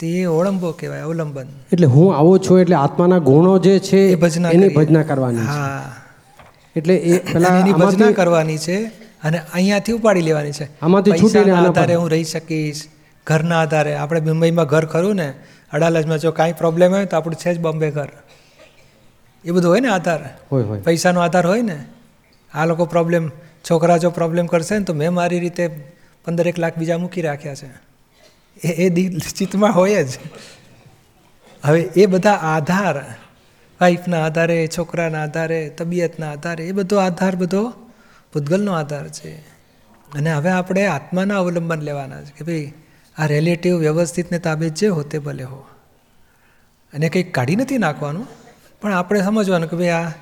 તે 0.00 0.26
ઓળંબો 0.26 0.72
કહેવાય 0.72 1.00
અવલંબન. 1.00 1.46
એટલે 1.72 1.86
હું 1.86 2.16
આવો 2.16 2.38
છું 2.38 2.60
એટલે 2.60 2.76
આત્માના 2.76 3.18
ગુણો 3.18 3.58
જે 3.58 3.78
છે 3.78 3.98
એ 3.98 4.14
ભજના 4.14 4.50
એની. 4.50 4.68
ભજના 4.68 5.02
કરવાની 5.02 5.38
છે. 5.38 5.46
હા. 5.46 5.96
એટલે 6.76 6.94
એ 6.96 7.32
પેલા 7.32 7.58
એની 7.58 7.72
ભજના 7.72 8.10
કરવાની 8.10 8.58
છે 8.58 8.84
અને 9.24 9.40
અહીંયાથી 9.54 9.92
ઉપાડી 9.92 10.20
લેવાની 10.20 10.52
છે. 10.52 10.80
આમાંથી 10.80 11.10
છૂટીને. 11.10 11.50
આધારે 11.50 11.94
હું 11.94 12.10
રહી 12.10 12.24
શકીશ 12.24 12.84
ઘરના 13.26 13.60
આધારે. 13.60 13.94
આપણે 13.94 14.20
મુંબઈમાં 14.20 14.66
ઘર 14.66 14.84
ખરું 14.84 15.14
ને 15.14 15.34
અડાલજમાં 15.72 16.18
જો 16.18 16.32
કાંઈ 16.32 16.52
પ્રોબ્લેમ 16.52 16.92
હોય 16.92 17.04
તો 17.04 17.16
આપણું 17.16 17.34
છે 17.34 17.54
જ 17.54 17.60
બોમ્બે 17.60 17.90
ઘર. 17.90 18.08
એ 19.44 19.50
બધું 19.50 19.70
હોય 19.70 19.80
ને 19.80 19.88
આધાર? 19.88 20.38
હોય 20.52 20.64
હોય. 20.64 20.80
પૈસાનો 20.80 21.20
આધાર 21.20 21.46
હોય 21.46 21.62
ને? 21.62 21.84
આ 22.54 22.64
લોકો 22.64 22.84
પ્રોબ્લેમ 22.84 23.30
છોકરા 23.70 23.96
જો 23.96 24.10
પ્રોબ્લેમ 24.10 24.46
કરશે 24.46 24.78
ને 24.78 24.84
તો 24.84 24.94
મેં 24.94 25.12
મારી 25.12 25.38
રીતે 25.38 25.68
પંદર 26.24 26.48
એક 26.48 26.58
લાખ 26.58 26.78
બીજા 26.78 26.98
મૂકી 26.98 27.20
રાખ્યા 27.20 27.54
છે. 27.54 27.93
એ 28.62 28.68
એ 28.68 28.88
દિલ 28.88 29.18
ચિત્તમાં 29.18 29.74
હોય 29.74 30.04
જ. 30.04 30.08
હવે 31.64 31.80
એ 31.80 32.06
બધા 32.06 32.32
આધાર, 32.32 33.14
વાઈફના 33.80 34.24
આધારે, 34.24 34.68
છોકરાના 34.78 35.22
આધારે, 35.22 35.68
તબિયતના 35.68 36.30
આધારે, 36.30 36.66
એ 36.66 36.72
બધો 36.72 36.96
આધાર 36.96 37.36
બધો 37.36 37.68
ભૂતગલનો 38.34 38.72
આધાર 38.72 39.08
છે. 39.08 39.36
અને 40.14 40.32
હવે 40.32 40.50
આપણે 40.50 40.86
આત્માના 40.86 41.38
અવલંબન 41.38 41.80
લેવાના 41.80 42.22
છે 42.22 42.30
કે 42.30 42.44
ભાઈ, 42.44 42.72
આ 43.18 43.26
રિલેટિવ 43.26 43.76
વ્યવસ્થિતને 43.76 44.38
તાબે 44.38 44.68
જે 44.68 44.88
હો 44.88 45.02
તે 45.02 45.18
ભલે 45.18 45.44
હો. 45.44 45.64
અને 46.92 47.08
કંઈક 47.08 47.34
કાઢી 47.34 47.56
નથી 47.56 47.78
નાખવાનું, 47.78 48.26
પણ 48.80 48.92
આપણે 48.92 49.22
સમજવાનું 49.22 49.70
કે 49.70 49.76
ભાઈ 49.76 49.88
આ 49.88 50.12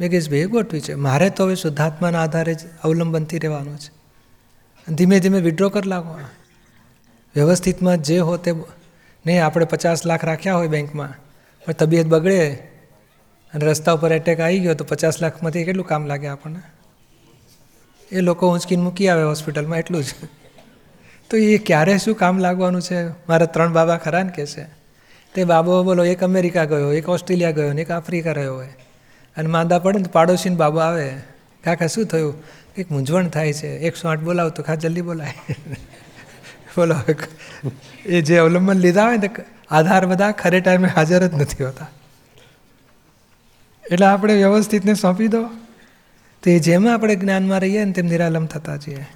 મેં 0.00 0.10
કહીશ 0.10 0.30
ભાઈ 0.30 0.44
ગોઠવી 0.44 0.80
છે. 0.80 0.94
મારે 0.94 1.30
તો 1.30 1.44
હવે 1.44 1.54
શુદ્ધાત્માના 1.54 2.22
આધારે 2.22 2.54
જ 2.54 2.58
અવલંબનથી 2.82 3.38
રહેવાનું 3.38 3.78
છે. 3.78 3.90
ધીમે 4.94 5.20
ધીમે 5.20 5.40
વિડ્રો 5.40 5.68
કરી 5.68 5.88
લાગો 5.88 6.18
વ્યવસ્થિતમાં 7.34 8.02
જે 8.02 8.18
હો 8.18 8.36
તે 8.36 8.52
નહીં, 9.26 9.46
આપણે 9.46 9.64
પચાસ 9.64 10.06
લાખ 10.06 10.24
રાખ્યા 10.24 10.54
હોય 10.54 10.68
બેંકમાં, 10.68 11.08
પણ 11.66 11.72
તબિયત 11.72 12.06
બગડે 12.06 12.52
અને 13.54 13.64
રસ્તા 13.64 13.92
ઉપર 13.92 14.12
એટેક 14.12 14.40
આવી 14.40 14.60
ગયો 14.60 14.74
તો 14.74 14.84
પચાસ 14.84 15.22
લાખમાંથી 15.22 15.64
કેટલું 15.64 15.86
કામ 15.86 16.06
લાગે 16.06 16.26
આપણને? 16.26 16.62
એ 18.12 18.20
લોકો 18.20 18.52
ઊંચકીને 18.52 18.82
મૂકી 18.82 19.08
આવે 19.08 19.22
હોસ્પિટલમાં 19.22 19.78
એટલું 19.78 20.04
જ. 20.04 20.06
તો 21.30 21.36
એ 21.36 21.58
ક્યારે 21.58 21.98
શું 21.98 22.14
કામ 22.14 22.38
લાગવાનું 22.38 22.82
છે? 22.82 23.08
મારા 23.08 23.46
ત્રણ 23.46 23.72
બાબા 23.72 23.96
ખરા 23.96 24.22
ને 24.22 24.28
કે 24.28 24.46
છે. 24.46 24.66
તે 25.34 25.44
બાબો 25.44 25.82
બોલો, 25.82 26.04
એક 26.04 26.24
અમેરિકા 26.24 26.64
ગયો, 26.64 26.92
એક 26.92 27.08
ઓસ્ટ્રેલિયા 27.08 27.50
ગયો 27.50 27.72
ને 27.72 27.82
એક 27.82 27.90
આફ્રિકા 27.90 28.32
રહ્યો 28.32 28.54
હોય. 28.54 28.68
અને 29.36 29.48
માંદા 29.48 29.78
પડે 29.78 29.98
ને 29.98 30.04
તો 30.04 30.10
પાડોશીને 30.10 30.56
બાબો 30.56 30.78
આવે. 30.78 31.14
કાકા, 31.64 31.86
શું 31.86 32.06
થયું? 32.06 32.40
કંઈક 32.42 32.90
મૂંઝવણ 32.90 33.28
થાય 33.28 33.52
છે. 33.52 33.68
એકસો 33.68 34.08
આઠ 34.08 34.18
બોલાવો 34.18 34.50
તો 34.50 34.62
ખા, 34.62 34.74
જલ્દી 34.74 35.00
બોલાય. 35.00 35.56
બોલો 36.76 36.94
એ 38.06 38.20
જે 38.20 38.38
અવલંબન 38.38 38.76
લીધા 38.76 39.04
હોય 39.04 39.16
ને 39.16 39.30
આધાર 39.70 40.06
બધા 40.06 40.32
ખરે 40.32 40.60
ટાઈમે 40.60 40.88
હાજર 40.88 41.26
જ 41.26 41.34
નથી 41.34 41.64
હોતા. 41.64 41.86
એટલે 43.90 44.06
આપણે 44.06 44.34
વ્યવસ્થિતને 44.34 44.94
સોંપી 44.94 45.28
દો. 45.28 45.42
તો 46.42 46.50
એ 46.50 46.58
જેમ 46.58 46.88
આપણે 46.88 47.16
જ્ઞાનમાં 47.16 47.60
રહીએ 47.60 47.84
ને 47.84 47.92
તેમ 47.92 48.06
નિરાલમ 48.06 48.46
થતા 48.46 48.76
જઈએ. 48.76 49.06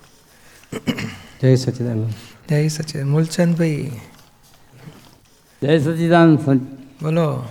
જય 1.42 1.56
સચિદાનંદ. 1.56 2.10
જય 2.48 2.68
સચિદ 2.68 3.04
મૂલચંદભાઈ. 3.04 3.90
જય 5.62 5.78
સચિદાનંદ 5.78 6.60
બોલો. 7.02 7.44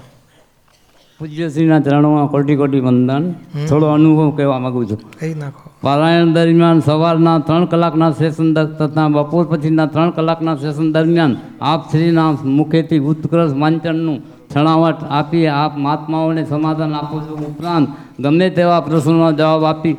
પૂજ્યશ્રીના 1.19 1.79
ચરણોમાં 1.79 2.27
કોટી 2.27 2.55
કોટી 2.55 2.79
વંદન. 2.79 3.33
થોડો 3.69 3.87
અનુભવ 3.87 4.37
કહેવા 4.37 4.59
માગું 4.59 4.89
છું. 4.89 5.19
કહી 5.19 5.33
નાખો. 5.33 5.71
પારાયણ 5.85 6.33
દરમિયાન 6.33 6.79
સવારના 6.79 7.39
ત્રણ 7.47 7.65
કલાકના 7.65 8.11
સેશન 8.11 8.47
તથા 8.79 9.09
બપોર 9.15 9.43
પછીના 9.51 9.85
ત્રણ 9.85 10.11
કલાકના 10.17 10.55
સેશન 10.55 10.87
દરમિયાન 10.95 11.33
આપ 11.61 11.81
શ્રીના 11.91 12.29
મુખેથી 12.59 13.01
ઉત્કૃષ્ટ 13.11 13.59
વાંચનનું 13.61 14.17
છણાવટ 14.51 15.01
આપી 15.19 15.45
આપ 15.53 15.73
મહાત્માઓને 15.77 16.43
સમાધાન 16.45 16.93
આપો 16.93 17.15
છો 17.25 17.33
ઉપરાંત 17.49 17.87
ગમે 18.19 18.47
તેવા 18.57 18.81
પ્રશ્નોનો 18.81 19.29
જવાબ 19.39 19.63
આપી 19.63 19.95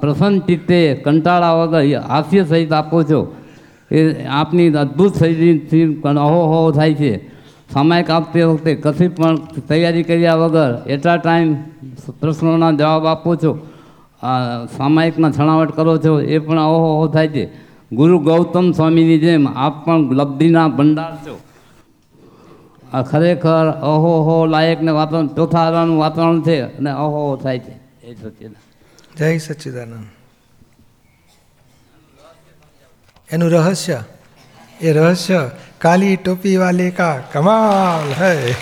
પ્રસન્ન 0.00 0.38
ચિત્તે 0.46 0.78
કંટાળા 1.04 1.54
વગર 1.60 1.84
હાસ્ય 2.10 2.44
સહિત 2.44 2.72
આપો 2.72 2.98
છો. 3.10 3.20
એ 3.90 4.00
આપની 4.30 4.70
અદ્ભુત 4.76 5.12
શૈલીથી 5.20 5.86
અહોહો 6.04 6.58
થાય 6.72 6.94
છે. 6.94 7.12
સામાયિક 7.74 8.10
આપતી 8.10 8.48
વખતે 8.50 8.72
કશી 8.84 9.14
પણ 9.16 9.36
તૈયારી 9.68 10.08
કર્યા 10.08 10.40
વગર 10.42 10.72
એટલા 10.86 11.18
ટાઈમ 11.18 11.50
પ્રશ્નોના 12.20 12.76
જવાબ 12.80 13.06
આપો 13.06 13.30
છો. 13.42 13.52
આ 14.24 14.64
સામાયિકમાં 14.76 15.32
છણાવટ 15.32 15.70
કરો 15.76 15.94
છો, 15.98 16.12
એ 16.34 16.38
પણ 16.38 16.58
અહોહો 16.58 17.06
થાય 17.14 17.28
છે. 17.28 17.44
ગુરુ 17.92 18.16
ગૌતમ 18.18 18.66
સ્વામીની 18.72 19.18
જેમ 19.18 19.44
આપ 19.56 19.84
પણ 19.84 20.00
લબ્ધિના 20.12 20.68
ભંડાર 20.68 21.14
છો. 21.26 21.34
આ 22.92 23.02
ખરેખર 23.02 23.66
અહોહો 23.92 24.36
લાયકને 24.46 24.92
વાતાવરણ, 24.92 25.28
ચોથા 25.28 25.68
વાતાવરણ 26.02 26.42
છે 26.42 26.58
અને 26.62 26.90
અહોહો 26.90 27.36
થાય 27.36 27.58
છે. 27.58 27.74
એ 28.04 28.14
સત્યના 28.14 28.62
જય 29.18 29.38
સચ્ચિદાનંદ. 29.38 30.06
એનું 33.30 33.50
રહસ્ય, 33.50 33.98
એ 34.80 34.92
રહસ્ય, 34.92 35.40
કાલી 35.78 36.16
ટોપી 36.16 36.56
વાલે 36.56 36.88
કા 36.90 37.16
કમાલ 37.32 38.08
હૈ. 38.20 38.54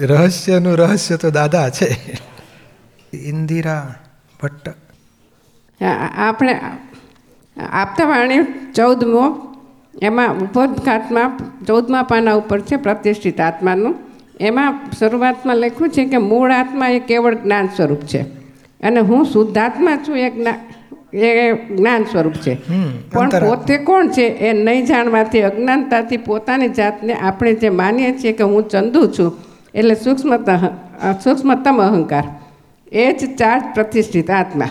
રહસ્યનું 0.00 0.76
રહસ્ય 0.76 1.16
તો 1.16 1.30
દાદા 1.30 1.70
છે. 1.70 1.96
ઇન્દિરા 3.16 3.94
ભટ્ટ. 4.42 4.68
આપણે 6.16 6.60
આપતાવાણી 7.70 8.42
ચૌદમો 8.74 9.54
એમાં 10.02 10.34
ઉपोદઘાતમાં 10.34 11.38
ચૌદમા 11.66 12.02
પાના 12.02 12.34
ઉપર 12.34 12.60
છે 12.60 12.76
પ્રતિષ્ઠિત 12.76 13.40
આત્માનું. 13.40 13.94
એમાં 14.40 14.80
શરૂઆતમાં 14.98 15.56
લખ્યું 15.56 15.90
છે 15.90 16.04
કે 16.04 16.16
મૂળ 16.16 16.52
આત્મા 16.52 16.88
એ 16.88 16.98
કેવળ 16.98 17.34
જ્ઞાન 17.34 17.66
સ્વરૂપ 17.66 18.00
છે. 18.00 18.22
અને 18.82 19.00
હું 19.00 19.24
શુદ્ધાત્મા 19.24 19.96
છું 19.96 20.18
એ 20.18 20.30
જ્ઞા 20.30 20.54
એ 21.14 21.52
જ્ઞાન 21.52 22.02
સ્વરૂપ 22.02 22.32
છે. 22.32 22.54
પણ 23.10 23.28
પોતે 23.28 23.78
કોણ 23.78 24.08
છે 24.08 24.22
એ 24.22 24.52
નહીં 24.52 24.86
જાણવાથી 24.86 25.42
અજ્ઞાનતાથી 25.42 26.16
પોતાની 26.16 26.68
જાતને 26.68 27.14
આપણે 27.14 27.54
જે 27.54 27.68
માનીએ 27.68 28.18
છીએ 28.18 28.32
કે 28.32 28.42
હું 28.42 28.68
ચંદુ 28.68 29.06
છું 29.06 29.47
એટલે 29.78 29.94
સૂક્ષ્મત 29.94 30.48
સૂક્ષ્મતમ 31.24 31.76
અહંકાર. 31.82 32.26
એ 32.92 33.12
જ 33.12 33.26
ચાર 33.36 33.58
પ્રતિષ્ઠિત 33.74 34.30
આત્મા. 34.30 34.68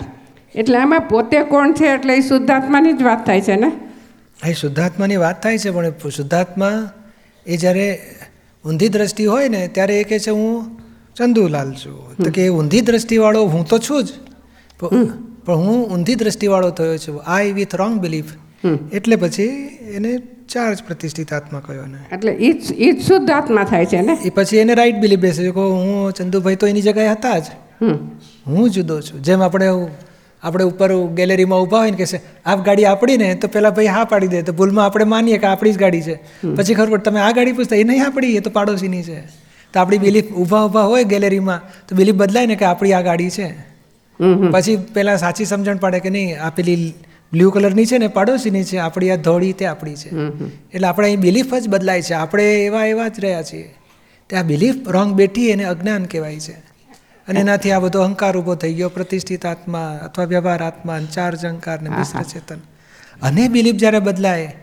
એટલે 0.54 0.78
આમાં 0.78 1.02
પોતે 1.10 1.42
કોણ 1.44 1.72
છે 1.72 1.86
એટલે 1.86 2.16
એ 2.16 2.20
શુદ્ધાત્માની 2.20 2.92
જ 2.92 3.02
વાત 3.02 3.26
થાય 3.26 3.40
છે 3.40 3.56
ને? 3.56 3.70
એ 4.46 4.52
શુદ્ધાત્માની 4.52 5.16
વાત 5.16 5.42
થાય 5.42 5.58
છે 5.58 5.70
પણ 5.70 6.10
શુદ્ધાત્મા 6.16 6.72
એ 7.46 7.56
જ્યારે 7.56 7.86
ઊંધી 8.64 8.88
દ્રષ્ટિ 8.88 9.24
હોય 9.26 9.48
ને 9.48 9.60
ત્યારે 9.68 10.00
એ 10.00 10.04
કહે 10.04 10.18
છે 10.18 10.30
હું 10.30 10.78
ચંદુલાલ 11.16 11.70
છું. 11.72 12.16
તો 12.24 12.30
કે 12.30 12.46
એ 12.46 12.48
ઊંધી 12.48 12.80
દ્રષ્ટિવાળો 12.80 13.44
હું 13.46 13.64
તો 13.66 13.78
છું 13.78 14.04
જ. 14.04 14.08
પણ 15.44 15.54
હું 15.56 15.78
ઊંધી 15.94 16.14
દ્રષ્ટિવાળો 16.14 16.70
થયો 16.70 16.96
છું. 16.98 17.22
આઈ 17.26 17.52
વિથ 17.52 17.74
રોંગ 17.74 17.94
બિલીફ 18.00 18.30
એટલે 18.92 19.16
પછી 19.16 19.44
એને 19.96 20.12
ચાર 20.52 20.74
જ 20.74 20.84
પ્રતિષ્ઠિત 20.88 21.32
આત્મા 21.32 21.62
કયો 21.66 21.86
ને? 21.86 22.00
એટલે 22.12 22.32
એ 22.32 22.52
જ 22.52 23.06
શુદ્ધ 23.06 23.30
આત્મા 23.30 23.64
થાય 23.70 23.86
છે 23.86 24.02
ને? 24.08 24.18
એ 24.24 24.30
પછી 24.36 24.60
એને 24.64 24.74
રાઈટ 24.80 25.00
બિલીફ 25.04 25.22
બેસે 25.24 25.40
છે 25.46 25.52
હું 25.56 26.12
ચંદુભાઈ 26.12 26.60
તો 26.62 26.66
એની 26.66 26.84
જગ્યાએ 26.86 27.14
હતા 27.14 27.38
જ. 27.38 27.46
હું 28.46 28.70
જુદો 28.70 29.00
છું. 29.00 29.22
જેમ 29.22 29.42
આપણે 29.42 29.68
આપણે 30.42 30.64
ઉપર 30.64 30.90
ગેલેરીમાં 31.18 31.60
ઊભા 31.62 31.78
હોય 31.78 31.90
ને 31.90 31.96
કે 31.96 32.06
છે 32.06 32.20
આ 32.46 32.56
ગાડી 32.68 32.86
આપણી 32.92 33.16
ને 33.16 33.28
તો 33.34 33.48
પેલા 33.56 33.70
ભાઈ 33.70 33.92
હા 33.96 34.04
પાડી 34.12 34.32
દે. 34.34 34.42
તો 34.42 34.52
ભૂલમાં 34.52 34.84
આપણે 34.84 35.04
માનીએ 35.14 35.38
કે 35.38 35.46
આપણી 35.46 35.72
જ 35.72 35.78
ગાડી 35.78 36.02
છે. 36.02 36.16
પછી 36.56 36.74
ખબર 36.74 36.90
પડે 36.90 37.10
તમે 37.10 37.20
આ 37.20 37.32
ગાડી 37.38 37.52
પૂછતા 37.52 37.76
એ 37.76 37.84
નહીં 37.90 38.06
આપણી 38.06 38.36
એ 38.36 38.44
તો 38.46 38.50
પાડોશીની 38.50 39.02
છે. 39.02 39.18
તો 39.74 39.80
આપણી 39.80 39.98
બિલીફ 39.98 40.30
ઊભા 40.34 40.62
ઊભા 40.66 40.86
હોય 40.92 41.04
ગેલેરીમાં 41.14 41.60
તો 41.88 41.96
બિલીફ 41.96 42.16
બદલાય 42.16 42.46
ને 42.46 42.56
કે 42.56 42.64
આપણી 42.64 42.92
આ 42.92 43.02
ગાડી 43.10 43.30
છે. 43.30 43.48
પછી 44.52 44.76
પેલા 44.94 45.16
સાચી 45.16 45.44
સમજણ 45.44 45.76
પડે 45.76 46.00
કે 46.06 46.10
નહીં 46.10 46.40
આ 46.42 46.50
પેલી 46.50 46.94
બ્લુ 47.32 47.50
કલરની 47.50 47.86
છે 47.86 47.98
ને 47.98 48.08
પાડોશીની 48.08 48.64
છે 48.64 48.78
આપણી 48.78 49.10
આ 49.10 49.16
ધોળી 49.16 49.52
તે 49.52 49.66
આપણી 49.66 49.94
છે. 49.94 50.08
એટલે 50.74 50.86
આપણે 50.86 51.06
અહીં 51.06 51.20
બિલીફ 51.20 51.54
જ 51.54 51.68
બદલાય 51.68 52.02
છે. 52.02 52.14
આપણે 52.14 52.66
એવા 52.66 52.86
એવા 52.86 53.08
જ 53.08 53.20
રહ્યા 53.20 53.42
છીએ. 53.42 53.74
તે 54.28 54.36
આ 54.36 54.42
બિલીફ 54.42 54.88
રોંગ 54.88 55.12
બેઠી 55.12 55.48
એને 55.48 55.64
અજ્ઞાન 55.64 56.04
કહેવાય 56.04 56.40
છે. 56.40 56.52
અને 57.28 57.40
એનાથી 57.40 57.70
આ 57.70 57.78
બધો 57.78 58.02
અહંકાર 58.02 58.36
ઊભો 58.36 58.54
થઈ 58.54 58.74
ગયો. 58.74 58.88
પ્રતિષ્ઠિત 58.88 59.46
આત્મા 59.46 60.00
અથવા 60.02 60.24
વ્યવહાર 60.24 60.62
આત્મા 60.62 61.00
ચાર 61.00 61.34
જંકાર 61.34 61.82
ને 61.82 61.88
મિશ્ર 61.88 62.22
ચેતન. 62.22 62.58
અને 63.22 63.48
બિલીફ 63.48 63.76
જ્યારે 63.76 63.98
બદલાય 63.98 64.54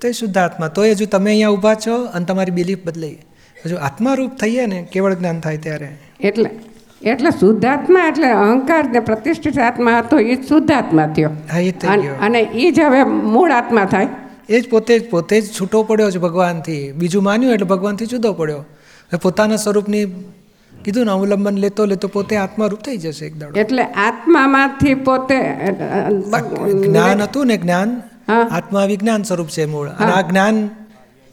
તો 0.00 0.08
એ 0.08 0.12
શુદ્ધ 0.12 0.38
આત્મા. 0.38 0.68
તો 0.68 0.84
એ 0.84 0.90
હજુ 0.90 1.06
તમે 1.06 1.30
અહીંયા 1.30 1.48
ઊભા 1.48 1.74
છો 1.74 2.04
અને 2.04 2.24
તમારી 2.24 2.50
બિલીફ 2.50 2.78
બદલાઈ 2.84 3.18
હજુ 3.66 3.76
આત્મારૂપ 3.76 4.36
થઈએ 4.36 4.66
ને 4.66 4.82
કેવળ 4.92 5.14
જ્ઞાન 5.14 5.40
થાય 5.40 5.56
ત્યારે. 5.56 5.88
એટલે 6.20 6.50
એટલે 7.02 7.30
શુદ્ધાત્મા 7.30 8.06
એટલે 8.08 8.30
અહંકાર 8.30 8.90
ને 8.90 9.00
પ્રતિષ્ઠિત 9.00 9.58
આત્મા 9.58 9.98
હતો 9.98 10.18
એ 10.18 10.34
જ 10.34 10.48
શુદ્ધાત્મા 10.48 11.06
થયો. 11.06 11.30
અને- 12.20 12.46
એ 12.54 12.70
જ 12.70 12.80
હવે 12.80 13.04
મૂળ 13.04 13.50
આત્મા 13.50 13.84
થાય. 13.84 14.08
એ 14.48 14.60
જ 14.60 14.70
પોતે 14.70 14.98
જ 14.98 15.10
પોતે 15.10 15.40
જ 15.40 15.50
છૂટો 15.60 15.82
પડ્યો 15.82 16.10
છે 16.10 16.18
ભગવાનથી. 16.18 16.92
બીજું 16.92 17.22
માન્યું 17.22 17.54
એટલે 17.54 17.66
ભગવાનથી 17.66 18.06
જુદો 18.06 18.32
પડ્યો. 18.32 18.58
હવે 18.58 19.16
પોતાના 19.16 19.56
સ્વરૂપની 19.56 20.04
કીધું 20.84 21.06
ને 21.06 21.12
અવલંબન 21.12 21.56
લેતો 21.56 21.84
લેતો 21.84 22.08
પોતે 22.08 22.36
આત્મારૂપ 22.36 22.80
થઈ 22.80 22.96
જશે 22.96 23.26
એક 23.26 23.38
દાડો. 23.38 23.60
એટલે 23.60 23.82
આત્મામાંથી 23.82 24.94
પોતે 24.94 25.66
જ્ઞાન 26.72 27.22
હતું 27.22 27.46
ને 27.46 27.56
જ્ઞાન. 27.56 28.02
આત્મા 28.32 28.84
વિજ્ઞાન 28.84 29.22
સ્વરૂપ 29.22 29.46
છે 29.46 29.64
મૂળ. 29.64 29.88
અને 29.88 30.12
આ 30.12 30.20
જ્ઞાન 30.20 30.70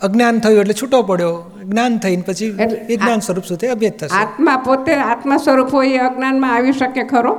અજ્ઞાન 0.01 0.39
થયું 0.39 0.61
એટલે 0.61 0.75
છૂટો 0.81 1.01
પડ્યો. 1.01 1.35
જ્ઞાન 1.65 1.99
થઈને 1.99 2.23
પછી 2.27 2.49
એટલે 2.63 2.79
વિજ્ઞાન 2.87 3.19
સ્વરૂપ 3.19 3.45
સુધી 3.45 3.67
અભેદ 3.75 3.93
થશે. 3.99 4.15
આત્મા 4.21 4.57
પોતે 4.67 4.93
આત્મા 5.09 5.37
સ્વરૂપ 5.45 5.73
હોય 5.73 5.93
એ 5.97 6.07
અજ્ઞાનમાં 6.07 6.55
આવી 6.55 6.75
શકે 6.79 7.03
ખરો? 7.11 7.33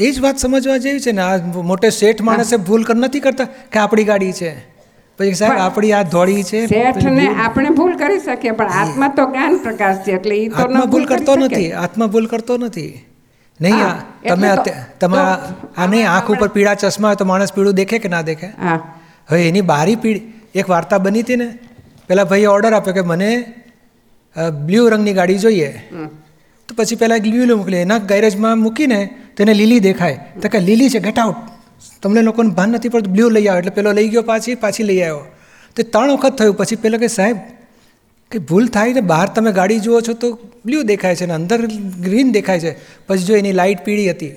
એ 0.00 0.10
જ 0.12 0.20
વાત 0.20 0.36
સમજવા 0.38 0.78
જેવી 0.84 1.00
છે 1.00 1.12
ને. 1.12 1.22
આ 1.22 1.62
મોટે 1.70 1.88
શેઠ 2.00 2.22
માણસે 2.28 2.56
ભૂલ 2.68 2.84
કર 2.84 2.96
નથી 2.96 3.20
કરતા 3.20 3.48
કે 3.72 3.78
આપણી 3.78 4.08
ગાડી 4.10 4.32
છે. 4.40 4.52
પછી 5.18 5.34
સાહેબ 5.34 5.58
આપણી 5.58 5.92
આ 5.92 6.02
ધોળી 6.16 6.42
છે 6.50 6.60
શેઠને 6.66 7.28
આપણે 7.46 7.70
ભૂલ 7.78 7.94
કરી 7.96 8.20
શકીએ 8.26 8.52
પણ 8.60 8.76
આત્મા 8.82 9.08
તો 9.16 9.30
જ્ઞાન 9.30 9.56
પ્રકાશ 9.64 10.02
છે 10.06 10.12
એટલે 10.18 10.36
એ 10.36 10.48
તો 10.48 10.86
ભૂલ 10.92 11.06
કરતો 11.06 11.36
નથી 11.36 11.70
આત્મા 11.84 12.12
ભૂલ 12.16 12.26
કરતો 12.26 12.56
નથી. 12.56 12.92
નહીં 13.60 13.82
આ 13.86 13.94
તમે 14.28 14.48
તમારા 15.00 15.38
આ 15.76 15.86
નહીં 15.86 16.10
આંખ 16.10 16.30
ઉપર 16.34 16.48
પીળા 16.56 16.76
ચશ્મા 16.82 17.08
હોય 17.08 17.20
તો 17.20 17.26
માણસ 17.30 17.52
પીળું 17.56 17.74
દેખે 17.80 17.98
કે 17.98 18.08
ના 18.14 18.22
દેખે? 18.22 18.48
હવે 19.28 19.48
એની 19.48 19.64
બારી 19.72 19.96
પીળી 19.96 20.24
એક 20.54 20.66
વાર્તા 20.74 20.98
બની 21.06 21.22
હતી 21.24 21.40
ને 21.42 21.48
પહેલાં 22.08 22.28
ભાઈએ 22.32 22.48
ઓર્ડર 22.54 22.72
આપ્યો 22.78 22.96
કે 22.98 23.04
મને 23.12 23.30
બ્લુ 24.66 24.82
રંગની 24.92 25.16
ગાડી 25.20 25.40
જોઈએ. 25.44 25.70
તો 26.68 26.74
પછી 26.78 27.00
પહેલાં 27.00 27.22
એક 27.22 27.26
લીલું 27.32 27.56
મોકલી 27.62 27.82
એના 27.86 28.00
ગેરેજમાં 28.10 28.56
મૂકીને 28.64 29.00
તેને 29.36 29.52
લીલી 29.60 29.80
દેખાય. 29.88 30.18
તો 30.42 30.46
કે 30.52 30.58
લીલી 30.68 30.90
છે 30.94 31.00
ગેટ 31.06 31.18
આઉટ 31.24 31.40
તમને 32.02 32.22
લોકોને 32.28 32.54
ભાન 32.58 32.70
નથી 32.76 32.92
પડતું 32.94 33.14
બ્લુ 33.16 33.28
લઈ 33.36 33.48
આવો. 33.48 33.58
એટલે 33.62 33.74
પેલો 33.78 33.90
લઈ 33.98 34.08
ગયો 34.12 34.24
પાછી 34.30 34.54
પાછી 34.66 34.86
લઈ 34.90 35.00
આવ્યો. 35.00 35.24
તો 35.76 35.82
ત્રણ 35.82 36.14
વખત 36.16 36.34
થયું. 36.38 36.56
પછી 36.60 36.80
પેલો 36.84 36.98
કે 37.02 37.08
સાહેબ 37.16 37.38
કે 38.30 38.38
ભૂલ 38.50 38.66
થાય 38.76 38.92
ને 38.98 39.02
બહાર 39.12 39.26
તમે 39.36 39.50
ગાડી 39.58 39.80
જુઓ 39.86 39.98
છો 40.06 40.14
તો 40.22 40.28
બ્લુ 40.66 40.78
દેખાય 40.92 41.16
છે 41.20 41.26
ને 41.30 41.34
અંદર 41.40 41.58
ગ્રીન 42.06 42.28
દેખાય 42.36 42.60
છે. 42.64 42.72
પછી 43.08 43.26
જો 43.28 43.34
એની 43.40 43.56
લાઇટ 43.60 43.80
પીળી 43.88 44.10
હતી. 44.12 44.34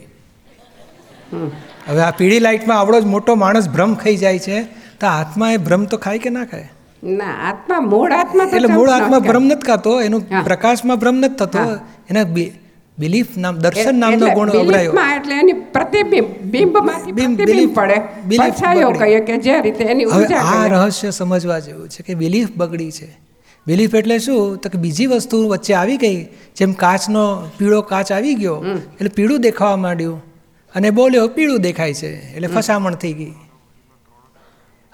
હવે 1.89 2.01
આ 2.07 2.11
પીળી 2.19 2.41
લાઇટમાં 2.47 2.79
આવડો 2.79 2.97
જ 3.03 3.05
મોટો 3.13 3.35
માણસ 3.43 3.69
ભ્રમ 3.75 3.93
ખાઈ 4.01 4.19
જાય 4.23 4.41
છે. 4.47 4.57
તો 4.99 5.07
આત્મા 5.07 5.51
એ 5.51 5.57
ભ્રમ 5.57 5.85
તો 5.85 5.97
ખાય 5.97 6.19
કે 6.25 6.29
ના 6.29 6.45
ખાય? 6.45 6.69
ના 7.03 7.33
આત્મા 7.49 7.79
મૂળ 7.93 8.11
આત્મા 8.11 8.45
એટલે 8.51 8.69
મૂળ 8.73 8.89
આત્મા 8.89 9.19
ભ્રમ 9.19 9.43
નથી 9.45 9.67
ખાતો 9.67 9.95
એનું 10.01 10.29
પ્રકાશમાં 10.43 10.99
ભ્રમ 10.99 11.15
નથી 11.15 11.35
થતો. 11.35 11.65
એના 12.09 12.25
બિલીફ 12.97 13.31
નામ 13.37 13.55
દર્શન 13.57 13.99
નામનો 13.99 14.27
ગુણ 14.35 14.51
અવડાયો 14.51 14.93
એટલે 15.15 15.35
એની 15.39 15.53
પ્રતિબિંબ 15.75 16.27
બિંબમાંથી 16.51 17.11
બિંબ, 17.11 17.37
પ્રતિબિંબ 17.37 17.75
પડે. 17.75 17.97
પડછાયો 18.29 18.91
કહીએ 18.99 19.19
કે 19.29 19.37
જે 19.45 19.55
રીતે 19.61 19.83
એની 19.83 20.05
ઊર્જા 20.05 20.43
આ 20.53 20.65
રહસ્ય 20.73 21.11
સમજવા 21.11 21.59
જેવું 21.59 21.89
છે 21.89 22.03
કે 22.03 22.15
બિલીફ 22.15 22.51
બગડી 22.57 22.91
છે. 22.91 23.09
બિલીફ 23.67 23.95
એટલે 23.95 24.17
શું? 24.19 24.57
તો 24.57 24.69
કે 24.69 24.77
બીજી 24.77 25.07
વસ્તુ 25.13 25.37
વચ્ચે 25.49 25.73
આવી 25.73 25.97
ગઈ. 25.97 26.19
જેમ 26.57 26.73
કાચનો 26.83 27.25
પીળો 27.57 27.81
કાચ 27.91 28.11
આવી 28.11 28.35
ગયો 28.43 28.57
એટલે 28.67 29.11
પીળું 29.15 29.41
દેખાવા 29.41 29.81
માંડ્યું. 29.85 30.17
અને 30.73 30.89
બોલ્યો 30.89 31.27
પીળું 31.27 31.61
દેખાય 31.61 31.93
છે. 31.93 32.11
એટલે 32.35 32.47
ફસામણ 32.47 32.95
થઈ 33.03 33.13
ગઈ. 33.13 33.33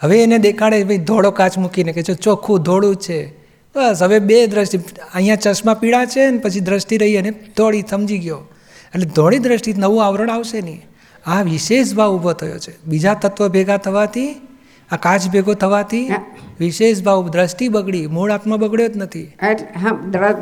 હવે 0.01 0.24
એને 0.24 0.38
દેખાડે 0.38 0.84
ભાઈ 0.84 0.98
ધોળો 1.10 1.31
કાચ 1.31 1.58
મૂકીને. 1.58 1.91
કે 1.93 2.01
જો 2.01 2.13
ચોખ્ખું 2.15 2.60
ધોળું 2.62 2.96
છે. 2.96 3.20
બસ 3.75 4.03
હવે 4.03 4.20
બે 4.20 4.38
દ્રષ્ટિ 4.48 4.77
અહીંયા 5.13 5.36
ચશ્મા 5.36 5.74
પીળા 5.81 6.05
છે 6.13 6.29
ને 6.29 6.38
પછી 6.38 6.60
દ્રષ્ટિ 6.60 6.98
રહી 6.98 7.17
અને 7.17 7.31
ધોળી 7.58 7.84
સમજી 7.89 8.20
ગયો. 8.20 8.41
એટલે 8.93 9.08
ધોળી 9.17 9.39
દ્રષ્ટિ 9.39 9.74
નવું 9.77 10.05
આવરણ 10.05 10.29
આવશે 10.29 10.62
નહીં. 10.62 10.81
આ 11.25 11.41
વિશેષ 11.41 11.93
ભાવ 11.93 12.15
ઊભો 12.15 12.34
થયો 12.34 12.60
છે. 12.60 12.74
બીજા 12.86 13.13
તત્વ 13.13 13.48
ભેગા 13.48 13.77
થવાથી 13.77 14.31
આ 14.91 14.98
કાચ 14.98 15.27
ભેગો 15.29 15.53
થવાથી 15.53 16.05
વિશેષ 16.60 17.01
ભાવ 17.03 17.29
દ્રષ્ટિ 17.29 17.67
બગડી. 17.67 18.08
મૂળ 18.08 18.31
આત્મા 18.31 18.58
બગડ્યો 18.58 18.88
જ 18.88 18.98
નથી. 18.98 19.27
હા 19.81 19.91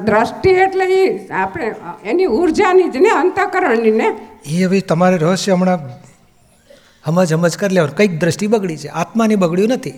દ્રષ્ટિ 0.06 0.50
એટલે 0.66 0.88
આપણે 1.44 1.74
એની 2.06 2.30
ઉર્જાની 2.40 2.90
જ 2.94 2.98
ને 2.98 3.12
અંતકરણની 3.22 3.92
ને. 3.92 4.08
એ 4.46 4.64
હવે 4.64 4.80
તમારે 4.82 5.18
રહસ્ય 5.18 5.52
હમણાં 5.54 5.80
સમજ 7.10 7.34
હમજ 7.34 7.58
કરી 7.58 7.76
લેવાનું 7.76 7.96
કંઈક 7.96 8.20
દ્રષ્ટિ 8.20 8.48
બગડી 8.48 8.78
છે. 8.78 8.88
આત્માની 8.88 9.36
બગડ્યું 9.36 9.70
નથી. 9.70 9.94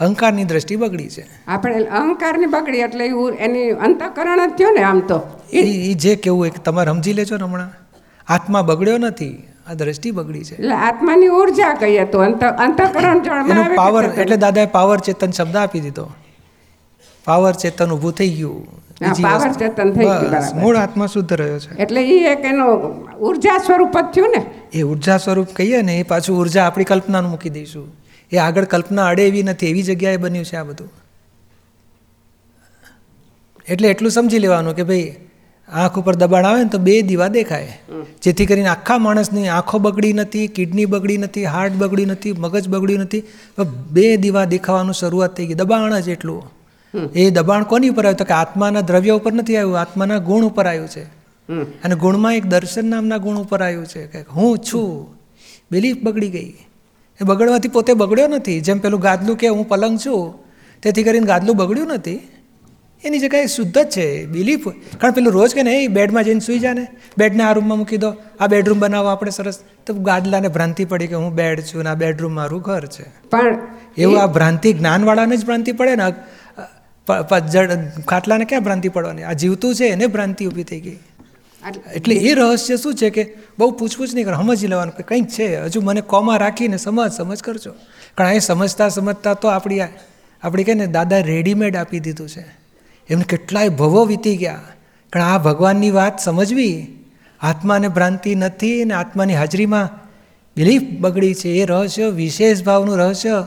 અહંકારની 0.00 0.44
દ્રષ્ટિ 0.44 0.76
બગડી 0.76 1.08
છે. 1.08 1.26
આપણે 1.46 1.84
અહંકારની 1.84 2.46
બગડી 2.46 2.78
એટલે 2.78 3.06
એની 3.38 3.70
અંતકરણ 3.70 4.46
જ 4.46 4.56
થયો 4.58 4.70
ને 4.70 4.82
આમ 4.82 5.00
તો. 5.00 5.18
એ 5.52 5.94
જે 5.94 6.16
કેવું 6.16 6.40
હોય 6.40 6.50
કે 6.50 6.58
તમારે 6.58 6.90
સમજી 6.90 7.12
લેજો 7.12 7.36
ને 7.36 7.44
હમણાં. 7.44 7.70
આત્મા 8.28 8.62
બગડ્યો 8.62 8.98
નથી. 8.98 9.32
આ 9.70 9.74
દ્રષ્ટિ 9.74 10.10
બગડી 10.10 10.44
છે. 10.44 10.54
એટલે 10.54 10.74
આત્માની 10.74 11.28
ઊર્જા 11.28 11.74
કહીએ 11.74 12.04
તો 12.04 12.18
અંત 12.18 12.44
અંતકરણ 12.44 13.74
પાવર 13.74 14.04
એટલે 14.04 14.36
દાદાએ 14.36 14.66
પાવર 14.66 14.98
ચેતન 14.98 15.30
શબ્દ 15.30 15.56
આપી 15.56 15.80
દીધો. 15.80 16.06
પાવર 17.28 17.52
ચેતન 17.52 17.90
ઊભું 17.90 18.12
થઈ 18.12 18.28
ગયું. 18.30 18.66
વસ્તુ. 19.00 19.58
ચેતન 19.58 19.90
થઈ 19.92 20.04
ગયું, 20.04 20.60
મૂળ 20.60 20.76
આત્મા 20.76 21.06
શુદ્ધ 21.06 21.32
રહ્યો 21.32 21.58
છે. 21.58 21.76
એટલે 21.76 22.02
એ 22.04 22.18
એક 22.32 22.44
એનો 22.44 22.66
ઊર્જા 23.20 23.58
સ્વરૂપ 23.66 23.94
જ 23.98 24.06
થયું 24.14 24.34
ને. 24.36 24.42
એ 24.72 24.82
ઊર્જા 24.82 25.18
સ્વરૂપ 25.18 25.50
કહીએ 25.56 25.82
ને 25.82 25.98
એ 25.98 26.02
પાછું 26.02 26.40
ઊર્જા 26.40 26.64
આપણી 26.64 26.84
કલ્પનાનું 26.84 27.30
મૂકી 27.30 27.50
દઈશું. 27.50 27.86
એ 28.32 28.36
આગળ 28.38 28.64
કલ્પના 28.64 29.06
અડે 29.06 29.22
એવી 29.26 29.42
નથી 29.42 29.66
એવી 29.66 29.82
જગ્યાએ 29.82 30.16
બન્યું 30.16 30.44
છે 30.44 30.56
આ 30.56 30.64
બધું. 30.64 30.90
એટલે 33.68 33.88
એટલું 33.88 34.10
સમજી 34.10 34.38
લેવાનું 34.38 34.76
કે 34.76 34.82
ભાઈ 34.82 35.14
આંખ 35.68 35.96
ઉપર 35.98 36.14
દબાણ 36.16 36.46
આવે 36.46 36.60
ને 36.62 36.68
તો 36.68 36.78
બે 36.78 37.00
દીવા 37.02 37.28
દેખાય. 37.28 37.80
જેથી 38.22 38.46
કરીને 38.46 38.68
આખા 38.68 38.98
માણસની 38.98 39.48
આંખો 39.48 39.78
બગડી 39.78 40.12
નથી 40.12 40.46
કિડની 40.48 40.86
બગડી 40.86 41.18
નથી 41.18 41.44
હાર્ટ 41.44 41.74
બગડ્યું 41.74 42.08
નથી 42.08 42.32
મગજ 42.32 42.68
બગડ્યું 42.68 43.00
નથી. 43.00 43.24
બે 43.90 44.06
દીવા 44.16 44.44
દેખાવાનું 44.44 44.94
શરૂઆત 44.94 45.36
થઈ 45.36 45.46
ગઈ 45.46 45.54
દબાણ 45.54 46.00
જ 46.00 46.08
એટલું. 46.08 46.42
એ 47.14 47.30
દબાણ 47.30 47.62
કોની 47.62 47.88
ઉપર 47.88 48.04
આવ્યું? 48.04 48.16
તો 48.16 48.24
કે 48.24 48.34
આત્માના 48.34 48.80
દ્રવ્ય 48.80 49.10
ઉપર 49.10 49.32
નથી 49.32 49.56
આવ્યું 49.56 49.80
આત્માના 49.80 50.18
ગુણ 50.18 50.44
ઉપર 50.44 50.66
આવ્યું 50.66 50.88
છે. 50.88 51.04
અને 51.84 51.94
ગુણમાં 51.94 52.34
એક 52.34 52.46
દર્શન 52.46 52.90
નામના 52.90 53.16
ગુણ 53.16 53.36
ઉપર 53.36 53.62
આવ્યું 53.62 53.86
છે 53.86 54.06
કે 54.06 54.20
હું 54.20 54.58
છું. 54.58 55.18
બિલીફ 55.70 55.96
બગડી 56.02 56.28
ગઈ. 56.28 56.54
એ 57.20 57.24
બગડવાથી 57.24 57.68
પોતે 57.68 57.92
બગડ્યો 57.92 58.28
નથી. 58.28 58.60
જેમ 58.60 58.78
પેલું 58.78 59.00
ગાદલું 59.00 59.36
કે 59.36 59.48
હું 59.48 59.68
પલંગ 59.68 59.98
છું 59.98 60.34
તેથી 60.82 61.02
કરીને 61.02 61.26
ગાદલું 61.26 61.56
બગડ્યું 61.56 61.88
નથી. 61.88 62.28
એની 63.04 63.18
જગ્યાએ 63.18 63.46
શુદ્ધ 63.46 63.78
જ 63.78 63.90
છે 63.90 64.26
બિલીફ. 64.26 64.68
કારણ 64.98 65.12
પેલું 65.12 65.32
રોજ 65.32 65.54
કે 65.54 65.62
નહીં 65.62 65.92
બેડમાં 65.92 66.24
જઈને 66.24 66.40
સૂઈ 66.40 66.58
જાને. 66.58 66.86
બેડને 67.18 67.42
આ 67.42 67.52
રૂમમાં 67.52 67.78
મૂકી 67.78 67.96
દો. 67.96 68.14
આ 68.40 68.46
બેડરૂમ 68.46 68.78
બનાવો 68.78 69.08
આપણે 69.08 69.30
સરસ. 69.30 69.58
તો 69.86 69.94
ગાદલાને 69.94 70.48
ભ્રાંતિ 70.48 70.84
પડી 70.84 71.06
કે 71.06 71.14
હું 71.14 71.34
બેડ 71.34 71.60
છું 71.60 71.80
અને 71.80 71.90
આ 71.90 71.94
બેડરૂમ 71.94 72.32
મારું 72.32 72.60
ઘર 72.60 72.86
છે. 72.86 73.28
પણ 73.30 73.58
એવું 73.98 74.22
આ 74.22 74.26
ભ્રાંતિ 74.26 74.72
જ્ઞાનવાળાને 74.72 75.36
જ 75.36 75.44
ભ્રાંતિ 75.44 75.72
પડે 75.72 75.96
ને. 75.96 76.12
જડ 77.52 78.00
ખાટલાને 78.08 78.44
ક્યાં 78.44 78.62
ભ્રાંતિ 78.62 78.88
પડવાની? 78.88 79.22
આ 79.22 79.32
જીવતું 79.32 79.74
છે 79.74 79.84
એને 79.84 80.06
ભ્રાંતિ 80.06 80.46
ઊભી 80.46 80.62
થઈ 80.62 80.80
ગઈ. 80.80 80.98
એટલે 81.94 82.14
એ 82.14 82.34
રહસ્ય 82.34 82.76
શું 82.76 82.94
છે 82.94 83.10
કે 83.10 83.34
બહુ 83.58 83.70
પૂછપૂછ 83.70 84.08
નહીં 84.14 84.24
કરે 84.26 84.34
સમજી 84.34 84.66
લેવાનું 84.66 84.94
કે 84.94 85.02
કંઈક 85.02 85.28
છે. 85.28 85.60
હજુ 85.60 85.80
મને 85.80 86.00
કોમાં 86.00 86.38
રાખીને 86.38 86.76
સમજ 86.76 87.12
સમજ 87.12 87.42
કરજો. 87.42 87.72
કારણ 88.14 88.32
એ 88.32 88.38
સમજતા 88.38 88.88
સમજતા 88.88 89.34
તો 89.34 89.48
આપણી 89.48 89.80
આપણી 90.42 90.64
કહે 90.64 90.74
ને 90.74 90.86
દાદા 90.86 91.18
રેડીમેડ 91.18 91.76
આપી 91.76 92.00
દીધું 92.00 92.28
છે. 92.28 92.44
એમને 93.10 93.24
કેટલાય 93.24 93.68
ભવો 93.68 94.04
વીતી 94.04 94.36
ગયા. 94.36 94.60
કારણ 95.10 95.24
આ 95.24 95.38
ભગવાનની 95.38 95.90
વાત 95.90 96.20
સમજવી. 96.20 96.86
આત્માને 97.40 97.88
ભ્રાંતિ 97.88 98.34
નથી 98.34 98.84
ને 98.84 98.94
આત્માની 98.94 99.34
હાજરીમાં 99.34 99.88
બિલીફ 100.56 100.82
બગડી 101.00 101.34
છે. 101.34 101.48
એ 101.48 101.64
રહસ્ય 101.64 102.06
વિશેષ 102.08 102.62
ભાવનું 102.62 102.96
રહસ્ય 102.96 103.46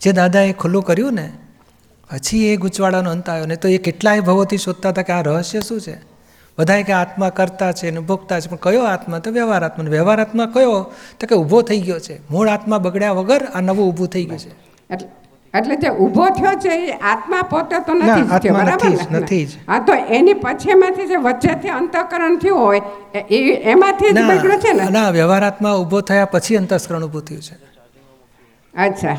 જે 0.00 0.12
દાદાએ 0.12 0.52
ખુલ્લું 0.52 0.82
કર્યું 0.82 1.14
ને 1.14 1.32
પછી 2.12 2.46
એ 2.46 2.56
ગૂંચવાડાનો 2.56 3.10
અંત 3.10 3.28
આવ્યો 3.28 3.46
ને 3.46 3.56
તો 3.56 3.68
એ 3.68 3.78
કેટલાય 3.78 4.20
ભવોથી 4.20 4.56
શોધતા 4.56 4.88
હતા 4.88 5.02
કે 5.02 5.12
આ 5.12 5.20
રહસ્ય 5.20 5.60
શું 5.60 5.80
છે? 5.80 5.98
બધાએ 6.58 6.82
કે 6.82 6.92
આત્મા 6.92 7.28
કરતા 7.28 7.72
છે 7.72 7.90
ને 7.90 8.00
ભોગતા 8.00 8.40
છે 8.40 8.48
પણ 8.48 8.56
કયો 8.56 8.82
આત્મા? 8.84 9.18
તો 9.18 9.30
વ્યવહાર 9.30 9.64
આત્મા. 9.64 9.90
વ્યવહાર 9.90 10.20
આત્મા 10.20 10.46
કયો? 10.46 10.92
તો 11.20 11.26
કે 11.26 11.34
ઊભો 11.34 11.62
થઈ 11.62 11.80
ગયો 11.80 11.98
છે. 12.00 12.20
મૂળ 12.30 12.48
આત્મા 12.48 12.78
બગડ્યા 12.78 13.12
વગર 13.12 13.44
આ 13.54 13.60
નવું 13.60 13.88
ઊભું 13.88 14.08
થઈ 14.08 14.24
ગયું 14.24 14.38
છે. 14.38 14.48
એટલે 14.94 15.08
એટલે 15.58 15.76
જે 15.76 15.88
ઊભો 15.88 16.28
થયો 16.28 16.52
છે 16.60 16.86
એ 16.88 16.90
આત્મા 16.90 17.42
પોતે 17.42 17.78
તો 17.78 17.94
નથી 17.94 18.48
બરાબર 18.48 18.98
નથી? 19.10 19.44
હા 19.68 19.78
તો 19.78 19.94
એની 19.94 20.34
પછીમાંથી 20.34 21.06
જે 21.06 21.16
વચ્ચેથી 21.16 21.68
અંતઃકરણ 21.68 22.38
થયું 22.38 22.58
હોય 22.58 22.80
એ- 23.30 23.70
એમાંથી 23.70 24.10
જ 24.10 24.18
બગડ્યો 24.18 24.58
છે 24.58 24.72
ના 24.72 24.84
ને? 24.84 24.90
ના 24.90 25.10
વ્યવહાર 25.10 25.44
આત્મા 25.44 25.74
ઊભો 25.74 26.00
થયા 26.00 26.24
પછી 26.24 26.56
અંતઃકરણ 26.56 27.04
ઊભું 27.04 27.24
થયું 27.24 27.42
છે. 27.42 27.71
અચ્છા. 28.78 29.16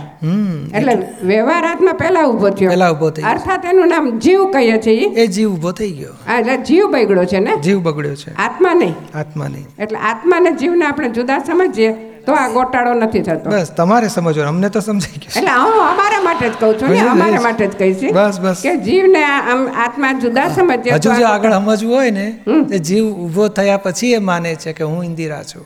એટલે 0.78 0.94
વ્યવહાર 1.24 1.66
આત્મા 1.66 1.94
પહેલા 1.94 2.24
ઊભો 2.26 2.50
થયો. 2.50 2.70
પહેલા 2.70 2.92
ઊભો 2.92 3.10
થયો. 3.10 3.30
અર્થાત 3.30 3.66
એનું 3.66 3.88
નામ 3.88 4.20
જીવ 4.20 4.52
કહીએ 4.52 4.78
છીએ. 4.78 5.10
એ 5.10 5.28
જીવ 5.28 5.52
ઊભો 5.52 5.72
થઈ 5.72 5.92
ગયો. 5.92 6.14
આ 6.28 6.40
એટલે 6.40 6.58
જીવ 6.58 6.86
બગડ્યો 6.88 7.26
છે 7.26 7.40
ને? 7.40 7.58
જીવ 7.58 7.80
બગડ્યો 7.80 8.16
છે. 8.16 8.36
આત્મા 8.36 8.74
નહીં. 8.74 8.96
આત્મા 9.16 9.48
નહીં. 9.48 9.68
એટલે 9.80 9.98
આત્માને 9.98 10.52
જીવને 10.52 10.86
આપણે 10.86 11.10
જુદા 11.10 11.40
સમજીએ 11.40 11.94
તો 12.26 12.34
આ 12.34 12.50
ગોટાળો 12.50 12.94
નથી 12.94 13.20
થતો. 13.20 13.50
બસ 13.50 13.72
તમારે 13.78 14.08
સમજવાનું. 14.08 14.50
અમને 14.50 14.70
તો 14.70 14.80
સમજાઈ 14.80 15.20
ગયું. 15.20 15.38
એટલે 15.38 15.52
હું 15.52 15.88
અમારા 15.90 16.22
માટે 16.24 16.50
જ 16.50 16.52
કહું 16.60 16.82
છું 16.82 16.90
ને. 16.90 17.00
અમારા 17.00 17.42
માટે 17.42 17.68
જ 17.68 17.72
કહી 17.78 17.94
છે 17.94 18.12
બસ, 18.12 18.40
બસ. 18.40 18.62
કે 18.64 18.78
જીવને 18.78 19.08
ને 19.08 19.24
આમ 19.24 19.68
આત્મા 19.78 20.14
જુદા 20.14 20.48
સમજીએ 20.50 20.94
હજુ 20.94 21.14
જો 21.14 21.26
આગળ 21.26 21.52
સમજવું 21.52 21.96
હોય 21.96 22.12
ને 22.12 22.40
તે 22.70 22.80
જીવ 22.80 23.06
ઊભો 23.06 23.48
થયા 23.48 23.78
પછી 23.78 24.12
એ 24.12 24.18
માને 24.20 24.56
છે 24.56 24.74
કે 24.74 24.84
હું 24.84 25.06
ઇન્દિરા 25.06 25.44
છું. 25.44 25.66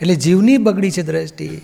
એટલે 0.00 0.14
જીવની 0.14 0.58
બગડી 0.58 0.90
છે 0.90 1.02
દ્રષ્ટિ. 1.02 1.62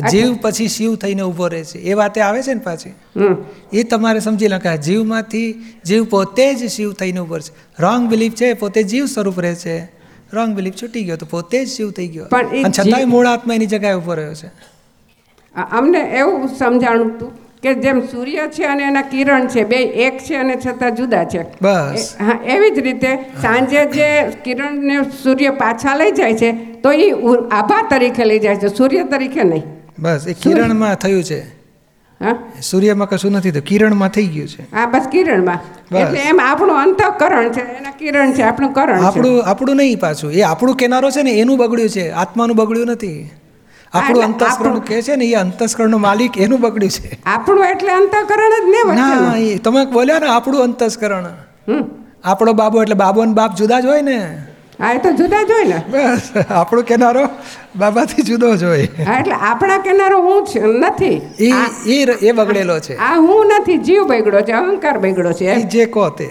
જીવ 0.00 0.36
પછી 0.42 0.68
શિવ 0.68 0.96
થઈને 0.96 1.22
ઊભો 1.22 1.48
રહે 1.48 1.64
છે. 1.64 1.78
એ 1.78 1.94
વાતે 1.94 2.20
આવે 2.20 2.42
છે 2.42 2.54
ને 2.54 2.60
પાછી? 2.60 2.90
હમ. 3.16 3.36
એ 3.72 3.82
તમારે 3.82 4.20
સમજી 4.20 4.48
લો 4.48 4.58
કે 4.58 4.76
જીવમાંથી 4.76 5.52
જીવ 5.84 6.04
પોતે 6.04 6.54
જ 6.54 6.70
શિવ 6.70 6.92
થઈને 6.92 7.20
ઉપર 7.20 7.40
છે. 7.40 7.82
રોંગ 7.82 8.08
બિલીફ 8.08 8.32
છે 8.32 8.52
પોતે 8.52 8.82
જીવ 8.82 9.06
સ્વરૂપ 9.06 9.40
રહે 9.40 9.54
છે. 9.54 9.78
રોંગ 10.32 10.54
બિલીફ 10.54 10.74
છૂટી 10.82 11.04
ગયો 11.04 11.16
તો 11.16 11.26
પોતે 11.26 11.64
જ 11.64 11.68
શિવ 11.68 11.90
થઈ 11.90 12.08
ગયો. 12.08 12.24
પણ 12.24 12.46
છતાંય 12.70 13.04
મૂળ 13.04 13.26
આત્મા 13.26 13.54
એની 13.54 13.66
જગ્યાએ 13.66 13.94
ઊભો 13.94 14.14
રહ્યો 14.14 14.34
છે. 14.34 14.46
અમને 15.54 15.98
એવું 15.98 16.48
સમજાણું 16.48 17.06
હતું 17.06 17.32
કે 17.62 17.74
જેમ 17.74 18.00
સૂર્ય 18.00 18.48
છે 18.48 18.64
અને 18.64 18.82
એના 18.82 19.02
કિરણ 19.02 19.46
છે 19.46 19.64
બે 19.64 19.76
એક 19.76 20.18
છે 20.18 20.34
અને 20.34 20.58
છતાં 20.66 20.94
જુદા 20.94 21.24
છે. 21.24 21.42
બસ. 21.42 22.14
હા 22.20 22.40
એવી 22.46 22.70
જ 22.70 22.78
રીતે 22.78 23.14
સાંજે 23.14 23.86
જે 23.86 24.30
કિરણને 24.44 25.02
સૂર્ય 25.22 25.50
પાછા 25.50 25.96
લઈ 25.96 26.10
જાય 26.10 26.34
છે 26.34 26.52
તો 26.52 26.92
એ 26.92 27.10
આભા 27.50 27.88
તરીકે 27.90 28.24
લઈ 28.24 28.38
જાય 28.38 28.56
છે 28.56 28.68
સૂર્ય 28.68 29.04
તરીકે 29.04 29.42
નહીં. 29.42 29.73
બસ 29.98 30.26
એ 30.26 30.34
કિરણમાં 30.34 30.96
થયું 30.96 31.22
છે. 31.22 31.40
હા? 32.20 32.34
સૂર્યમાં 32.60 33.08
કશું 33.08 33.32
નથી 33.32 33.50
થયું 33.50 33.64
કિરણમાં 33.64 34.10
થઈ 34.10 34.26
ગયું 34.26 34.48
છે. 34.48 34.66
આ 34.72 34.86
બસ 34.86 35.06
કિરણમાં. 35.12 35.60
એટલે 35.92 36.20
એમ 36.30 36.40
આપણું 36.40 36.82
અંતઃકરણ 36.82 37.48
છે 37.52 37.62
એના 37.78 37.90
કિરણ 37.90 38.32
છે 38.32 38.42
આપણું 38.42 38.72
કરણ 38.72 39.04
આપણું 39.04 39.40
આપણું 39.44 39.76
નહીં 39.76 39.98
પાછું 40.00 40.32
એ 40.32 40.42
આપણું 40.42 40.76
કેનારો 40.76 41.10
છે 41.10 41.22
ને 41.22 41.32
એનું 41.40 41.58
બગડ્યું 41.58 41.88
છે 41.88 42.10
આત્માનું 42.10 42.56
બગડ્યું 42.56 42.88
નથી. 42.88 43.30
આપણું 43.92 44.24
અંતસ્કરણ 44.24 44.80
કે 44.80 45.02
છે 45.02 45.16
ને 45.16 45.24
એ 45.24 45.34
અંતસ્કરણનો 45.34 45.98
માલિક 45.98 46.38
એનું 46.38 46.60
બગડ્યું 46.60 46.90
છે. 46.90 47.18
આપણું 47.26 47.66
એટલે 47.66 47.92
અંતઃકરણ 47.92 48.54
જ 48.62 48.66
ને 48.74 48.80
ના 48.94 49.58
તમે 49.64 49.84
બોલ્યા 49.86 50.18
ને 50.18 50.26
આપણું 50.26 50.62
અંતસ્કરણ 50.62 51.26
આપણો 52.24 52.52
બાબો 52.52 52.82
એટલે 52.82 52.94
બાબો 52.94 53.24
ને 53.24 53.32
બાપ 53.32 53.54
જુદા 53.54 53.80
જ 53.80 53.86
હોય 53.86 54.02
ને. 54.02 54.18
હા 54.78 54.92
એ 54.92 54.98
તો 54.98 55.12
જુદા 55.12 55.42
જ 55.42 55.50
હોય 55.50 55.64
ને 55.64 55.78
બસ 55.90 56.30
આપણો 56.50 56.82
કિનારો 56.82 57.28
બાબાથી 57.76 58.22
જુદો 58.22 58.56
જ 58.56 58.64
હોય 58.64 58.88
હા 59.06 59.18
એટલે 59.18 59.34
આપણા 59.34 59.78
કિનારો 59.78 60.18
હું 60.22 60.40
નથી. 60.80 61.20
એ 61.38 61.50
એ 61.86 61.98
એ 62.28 62.32
બગડેલો 62.32 62.78
છે. 62.80 62.96
આ 62.96 63.16
હું 63.16 63.52
નથી 63.60 63.78
જીવ 63.78 64.02
બગડ્યો 64.02 64.40
છે 64.40 64.52
અહંકાર 64.52 64.98
બગડ્યો 64.98 65.32
છે. 65.32 65.44
એ 65.44 65.62
જે 65.62 65.86
કહો 65.86 66.08
તે. 66.10 66.28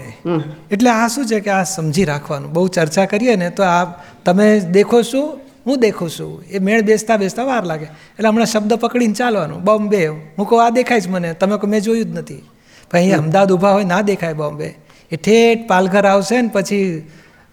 એટલે 0.70 0.90
આ 0.90 1.08
શું 1.08 1.26
છે 1.26 1.40
કે 1.40 1.50
આ 1.50 1.64
સમજી 1.64 2.04
રાખવાનું? 2.04 2.52
બહુ 2.52 2.68
ચર્ચા 2.68 3.06
કરીએ 3.06 3.36
ને 3.36 3.50
તો 3.50 3.62
આ 3.62 3.84
તમે 4.24 4.60
દેખો 4.60 5.02
શું 5.02 5.40
હું 5.66 5.80
દેખું 5.80 6.10
છું. 6.10 6.44
એ 6.50 6.58
મેળ 6.58 6.82
બેસતા 6.82 7.16
બેસતા 7.16 7.44
વાર 7.44 7.64
લાગે. 7.64 7.84
એટલે 7.84 8.28
હમણાં 8.28 8.46
શબ્દ 8.46 8.72
પકડીને 8.74 9.14
ચાલવાનું. 9.14 9.64
બોમ્બે. 9.64 10.06
હું 10.08 10.46
કહું 10.48 10.66
આ 10.66 10.70
દેખાય 10.70 11.00
જ 11.00 11.08
મને. 11.08 11.34
તમે 11.34 11.58
કહો 11.58 11.66
મેં 11.66 11.80
જોયું 11.80 12.04
જ 12.04 12.18
નથી. 12.18 12.42
પણ 12.90 12.98
અહીંયા 12.98 13.18
અમદાવાદ 13.18 13.52
ઊભા 13.52 13.72
હોય 13.72 13.84
ના 13.84 14.00
દેખાય 14.00 14.32
બોમ્બે. 14.34 14.74
એ 15.12 15.16
ઠેઠ 15.16 15.68
પાલઘર 15.68 16.06
આવશે 16.06 16.42
ને 16.42 16.48
પછી 16.48 17.02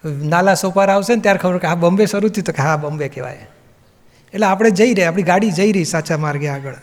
નાલા 0.04 0.54
સોપાર 0.62 0.88
આવશે 0.90 1.14
ને 1.14 1.22
ત્યારે 1.26 1.40
ખબર 1.42 1.58
કે 1.64 1.68
આ 1.72 1.80
બોમ્બે 1.84 2.04
શરૂ 2.12 2.30
થયું 2.34 2.46
તો 2.48 2.52
કે 2.58 2.62
હા 2.62 2.76
બોમ્બે 2.84 3.06
કહેવાય. 3.08 3.46
એટલે 4.34 4.46
આપણે 4.46 4.70
જઈ 4.80 4.92
રહી 4.94 5.06
આપણી 5.08 5.28
ગાડી 5.30 5.52
જઈ 5.58 5.72
રહી 5.76 5.88
સાચા 5.94 6.18
માર્ગે 6.24 6.48
આગળ. 6.48 6.78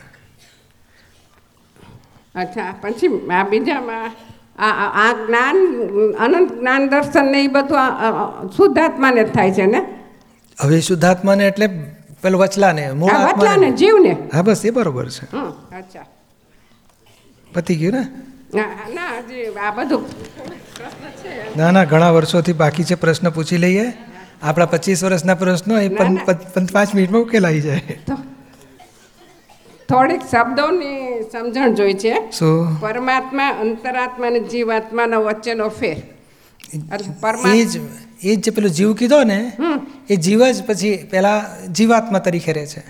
અચ્છા 2.35 2.71
પછી 2.81 3.09
આ 3.37 3.43
બીજામાં 3.51 4.11
આ 4.59 5.09
જ્ઞાન 5.21 5.57
અનંત 6.25 6.51
જ્ઞાન 6.59 6.83
દર્શન 6.91 7.31
ને 7.31 7.39
એ 7.43 7.47
બધું 7.47 8.51
શુદ્ધાત્માને 8.57 9.21
જ 9.23 9.29
થાય 9.37 9.51
છે 9.57 9.65
ને? 9.73 9.81
હવે 10.57 10.81
શુદ્ધાત્માને 10.89 11.43
એટલે 11.47 11.67
પેલો 12.23 12.37
વચલાને 12.37 12.83
મૂળ 13.01 13.17
વચલાને 13.27 13.69
જીવને. 13.81 14.13
હા 14.33 14.41
બસ 14.47 14.65
એ 14.65 14.71
બરોબર 14.77 15.07
છે. 15.09 15.25
અચ્છા. 15.79 16.05
પતી 17.53 17.77
ગયું 17.81 17.95
ને? 17.97 18.03
ના 18.55 18.69
ના 18.97 19.11
હજી 19.19 19.47
આ 19.65 19.71
બધું 19.77 20.03
ના 21.57 21.71
ના 21.71 21.85
ઘણા 21.85 22.11
વર્ષોથી 22.11 22.53
બાકી 22.53 22.83
છે 22.83 22.95
પ્રશ્ન 22.95 23.29
પૂછી 23.29 23.57
લઈએ. 23.57 23.85
આપણા 24.43 24.65
પચીસ 24.65 25.03
વર્ષના 25.03 25.35
પ્રશ્નો 25.35 25.79
એ 25.81 25.87
પાંચ 25.87 26.95
મિનિટમાં 26.95 27.21
ઉકેલાઈ 27.21 27.61
જાય. 27.61 27.99
થોડીક 29.89 30.21
શબ્દોની 30.21 31.21
સમજણ 31.31 31.73
જોઈ 31.75 31.93
છે. 31.93 32.13
શું? 32.31 32.79
પરમાત્મા 32.79 33.47
અંતરાત્મા 33.49 34.27
અને 34.27 34.39
જીવાત્માના 34.39 35.17
વચ્ચેનો 35.17 35.69
ફેર. 35.69 35.97
એ 37.55 37.65
જ 37.65 37.81
એ 38.23 38.35
જે 38.35 38.51
પેલું 38.51 38.71
જીવ 38.71 38.93
કીધો 38.93 39.23
ને 39.23 39.51
એ 40.09 40.15
જીવ 40.15 40.51
જ 40.51 40.63
પછી 40.65 40.97
પેલા 41.11 41.45
જીવાત્મા 41.71 42.19
તરીકે 42.19 42.53
રહે 42.53 42.65
છે. 42.65 42.83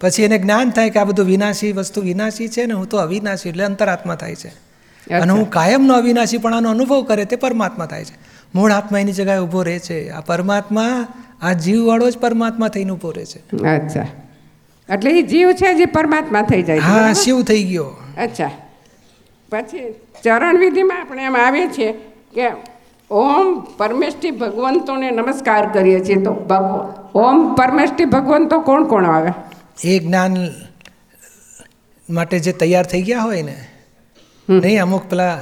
પછી 0.00 0.22
એને 0.22 0.38
જ્ઞાન 0.38 0.70
થાય 0.70 0.90
કે 0.90 0.98
આ 0.98 1.04
બધું 1.04 1.26
વિનાશી 1.26 1.72
વસ્તુ 1.72 2.00
વિનાશી 2.00 2.48
છે 2.48 2.66
ને 2.66 2.74
હું 2.74 2.86
તો 2.88 2.96
અવિનાશી 2.96 3.48
એટલે 3.48 3.64
અંતરાત્મા 3.64 4.14
થાય 4.14 4.34
છે. 4.34 4.67
અને 5.14 5.32
હું 5.32 5.50
કાયમનો 5.50 5.94
અવિનાશીપણાનો 5.94 6.70
અનુભવ 6.70 7.02
કરે 7.02 7.24
તે 7.24 7.36
પરમાત્મા 7.36 7.86
થાય 7.86 8.04
છે. 8.04 8.16
મૂળ 8.54 8.72
આત્મા 8.72 8.98
એની 8.98 9.12
જગ્યાએ 9.12 9.38
ઊભો 9.38 9.62
રહે 9.62 9.78
છે. 9.78 10.10
આ 10.10 10.20
પરમાત્મા 10.20 11.06
આ 11.42 11.52
જીવવાળો 11.52 12.10
જ 12.10 12.18
પરમાત્મા 12.18 12.68
થઈને 12.68 12.90
ઊભો 12.90 13.10
રહે 13.10 13.24
છે. 13.24 13.40
અચ્છા. 13.66 14.06
એટલે 14.94 15.18
એ 15.18 15.22
જીવ 15.22 15.52
છે 15.52 15.74
જે 15.74 15.84
પરમાત્મા 15.84 16.42
થઈ 16.42 16.62
જાય 16.62 16.78
હા 16.78 17.12
શિવ 17.12 17.42
થઈ 17.42 17.64
ગયો. 17.64 17.96
અચ્છા. 18.18 18.50
પછી 19.52 19.94
ચરણ 20.24 20.58
વિધિમાં 20.58 21.00
આપણે 21.00 21.24
એમ 21.24 21.36
આવીએ 21.36 21.66
છીએ 21.66 21.92
કે 22.34 22.48
ઓમ 23.10 23.60
પરમેષ્ઠી 23.76 24.30
ભગવંતોને 24.30 25.10
નમસ્કાર 25.10 25.72
કરીએ 25.72 26.00
છીએ. 26.04 26.16
તો 26.16 26.30
ઓમ 27.14 27.54
પરમેષ્ઠી 27.54 28.04
ભગવંતો 28.04 28.60
કોણ 28.60 28.84
કોણ 28.84 29.06
આવે? 29.06 29.32
એ 29.84 29.98
જ્ઞાન 29.98 30.36
માટે 32.10 32.38
જે 32.38 32.52
તૈયાર 32.52 32.86
થઈ 32.86 33.02
ગયા 33.02 33.20
હોય 33.20 33.42
ને 33.42 33.56
નહીં 34.50 34.82
અમુક 34.82 35.10
પેલા 35.10 35.40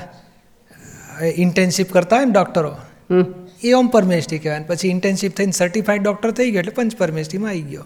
ઇન્ટર્નશીપ 1.37 1.93
કરતા 1.93 2.17
હોય 2.17 2.25
ને 2.25 2.33
ડૉક્ટરો 2.33 2.77
એ 3.65 3.73
ઓમ 3.73 3.87
પરમેષ્ઠી 3.87 4.39
કહેવાય 4.39 4.63
પછી 4.63 4.89
ઇન્ટર્નશીપ 4.89 5.37
થઈને 5.37 5.53
સર્ટિફાઈડ 5.53 6.03
ડૉક્ટર 6.03 6.31
થઈ 6.31 6.51
ગયો 6.51 6.59
એટલે 6.59 6.73
પંચ 6.73 6.97
પરમેસ્ટીમાં 6.97 7.51
આવી 7.51 7.63
ગયો 7.63 7.85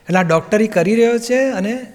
એટલે 0.00 0.18
આ 0.18 0.22
ડૉક્ટરી 0.22 0.66
કરી 0.66 0.94
રહ્યો 0.94 1.18
છે 1.18 1.50
અને 1.50 1.86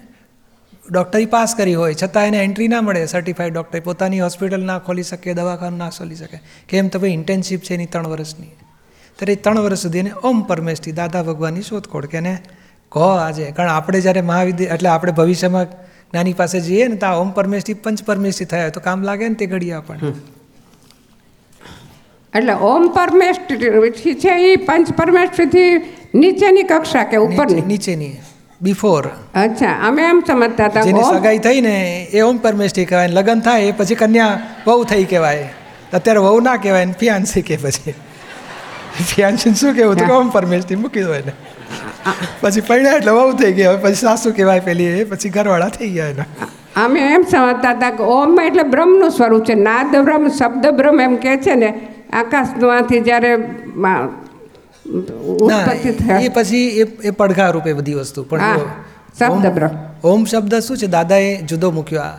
ડૉક્ટરી 0.90 1.26
પાસ 1.26 1.54
કરી 1.54 1.74
હોય 1.74 1.94
છતાં 1.94 2.26
એને 2.26 2.38
એન્ટ્રી 2.38 2.68
ના 2.68 2.80
મળે 2.80 3.06
સર્ટિફાઈડ 3.06 3.52
ડૉક્ટર 3.52 3.80
પોતાની 3.80 4.20
હોસ્પિટલ 4.20 4.60
ના 4.60 4.78
ખોલી 4.78 5.02
શકે 5.02 5.34
દવાખાનું 5.34 5.78
ના 5.78 5.90
ખોલી 5.90 6.14
શકે. 6.14 6.40
કેમ 6.68 6.88
તો 6.88 6.98
ભાઈ 6.98 7.10
ઇન્ટર્નશીપ 7.10 7.60
છે 7.60 7.74
એની 7.74 7.86
ત્રણ 7.86 8.06
વર્ષની. 8.06 8.46
ત્યારે 9.18 9.32
એ 9.32 9.36
ત્રણ 9.36 9.58
વર્ષ 9.58 9.78
સુધી 9.78 9.98
એને 9.98 10.12
ઓમ 10.24 10.42
પરમેષ્ઠી 10.42 10.92
દાદા 10.92 11.22
ભગવાનની 11.22 11.62
શોધખોળ 11.62 12.06
કે 12.06 12.16
એને 12.16 12.38
કહો 12.88 13.00
આજે. 13.00 13.50
કારણ 13.50 13.70
આપણે 13.70 14.00
જ્યારે 14.00 14.20
મહાવિદ્યા 14.20 14.74
એટલે 14.74 14.88
આપણે 14.88 15.12
ભવિષ્યમાં 15.12 15.66
જ્ઞાની 16.12 16.32
પાસે 16.32 16.60
જઈએ 16.60 16.88
ને 16.88 16.96
તો 16.96 17.06
આ 17.06 17.16
ઓમ 17.16 17.30
પરમેશથી 17.30 17.74
પંચ 17.74 18.04
પરમેશથી 18.04 18.44
થયા 18.44 18.68
તો 18.68 18.80
કામ 18.80 19.02
લાગે 19.02 19.28
ને 19.28 19.34
તે 19.34 19.46
ઘડીએ 19.46 19.72
આપણને. 19.72 20.12
એટલે 22.34 22.52
ઓમ 22.52 22.88
પરમેશ 22.88 23.40
છે 24.14 24.52
એ 24.52 24.56
પંચ 24.56 24.92
પરમેષ્ઠીથી 24.92 25.72
નીચેની 26.14 26.62
કક્ષા 26.62 27.04
કે 27.04 27.16
ઉપરની? 27.16 27.60
નીચેની. 27.60 28.12
બિફોર 28.62 29.06
અચ્છા 29.34 29.72
અમે 29.88 30.02
એમ 30.02 30.22
સમજતા 30.26 30.66
હતા 30.66 30.82
જેની 30.82 31.02
સગાઈ 31.02 31.38
થઈ 31.38 31.60
ને 31.60 31.74
એ 32.12 32.20
ઓમ 32.20 32.36
પરમેષ્ઠી 32.36 32.84
કહેવાય 32.84 33.08
લગ્ન 33.08 33.40
થાય 33.40 33.62
એ 33.62 33.72
પછી 33.72 33.94
કન્યા 33.94 34.40
વહુ 34.66 34.84
થઈ 34.84 35.04
કહેવાય. 35.04 35.48
અત્યારે 35.92 36.20
વહુ 36.20 36.40
ના 36.40 36.56
કહેવાય 36.56 36.84
ને 36.84 36.92
ફિયાન્સી 36.92 37.42
કે 37.42 37.56
પછી. 37.56 37.94
ફિયાન્સી 39.14 39.54
શું 39.54 39.74
કહેવું? 39.74 39.96
તો 39.96 40.14
ઓમ 40.14 40.30
પરમેશથી 40.30 40.74
મૂકી 40.74 41.02
દો 41.02 41.14
એને. 41.14 41.32
પછી 42.40 42.64
પડ્યા 42.68 42.96
એટલે 42.98 43.12
વહુ 43.16 43.32
થઈ 43.40 43.52
ગયા 43.52 43.72
હવે 43.72 43.80
પછી 43.84 44.00
સાસુ 44.00 44.32
કહેવાય 44.36 44.62
પેલી 44.68 44.90
એ 45.00 45.04
પછી 45.04 45.32
ઘરવાળા 45.36 45.72
થઈ 45.78 45.90
ગયા 45.96 46.10
એના. 46.14 46.28
અમે 46.84 47.00
એમ 47.14 47.22
સમજતા 47.30 47.72
હતા 47.76 47.90
કે 47.98 48.02
ઓમ 48.16 48.40
એટલે 48.40 48.64
બ્રહ્મનું 48.74 49.10
સ્વરૂપ 49.10 49.44
છે. 49.44 49.54
નાદ 49.68 49.96
બ્રહ્મ 50.06 50.28
શબ્દ 50.28 50.64
બ્રહ્મ 50.78 51.00
એમ 51.00 51.16
કહે 51.16 51.36
છે 51.46 51.54
ને 51.54 51.70
આકાશમાંથી 52.12 53.00
જ્યારે 53.00 53.32
ઉત્પત્તિ 55.46 55.90
થાય. 56.00 56.24
એ 56.24 56.28
પછી 56.28 56.64
એ 56.80 56.88
એ 57.08 57.10
પડઘા 57.10 57.50
રૂપે 57.50 57.72
બધી 57.72 57.94
વસ્તુ. 57.94 58.24
પણ 58.24 58.60
શબ્દ 59.18 59.46
બ્રહ્મ. 59.56 59.74
ઓમ 60.04 60.24
શબ્દ 60.24 60.54
શું 60.68 60.76
છે? 60.76 60.86
દાદાએ 60.86 61.28
જુદો 61.50 61.70
મૂક્યો 61.70 62.00
આ. 62.00 62.18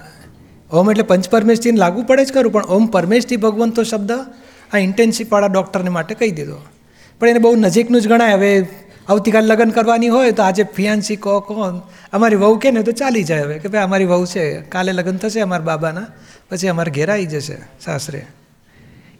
ઓમ 0.71 0.91
એટલે 0.91 1.03
પંચ 1.03 1.29
પરમેષ્ઠીને 1.29 1.77
લાગુ 1.77 2.03
પડે 2.03 2.25
જ 2.25 2.33
ખરું 2.33 2.51
પણ 2.51 2.65
ઓમ 2.77 2.85
પરમેષ્ઠી 2.93 3.37
ભગવંતો 3.37 3.83
શબ્દ 3.83 4.11
આ 4.73 4.77
ઇન્ટેન્શિપવાળા 4.77 5.47
ડૉક્ટરને 5.47 5.91
માટે 5.97 6.13
કહી 6.21 6.31
દીધો. 6.31 6.59
પણ 7.19 7.27
એને 7.27 7.39
બહુ 7.39 7.55
નજીકનું 7.55 8.01
જ 8.01 8.07
ગણાય. 8.07 8.35
હવે 8.37 8.51
આવતીકાલ 9.09 9.45
લગ્ન 9.45 9.69
કરવાની 9.69 10.07
હોય 10.07 10.31
તો 10.31 10.43
આજે 10.43 10.63
ફિયાન્સી 10.63 11.15
કહો 11.15 11.39
કોણ? 11.39 11.81
અમારી 12.13 12.35
વહુ 12.35 12.57
કે 12.57 12.71
ને 12.71 12.83
તો 12.83 12.91
ચાલી 12.91 13.23
જાય 13.23 13.41
હવે 13.41 13.59
કે 13.59 13.69
ભાઈ 13.69 13.83
અમારી 13.83 14.05
વહુ 14.05 14.25
છે 14.25 14.61
કાલે 14.61 14.91
લગ્ન 14.91 15.17
થશે 15.17 15.39
અમારા 15.39 15.63
બાબાના 15.63 16.05
પછી 16.49 16.67
અમારે 16.67 16.91
ઘેર 16.91 17.11
આવી 17.11 17.25
જશે 17.25 17.57
સાસરે. 17.85 18.25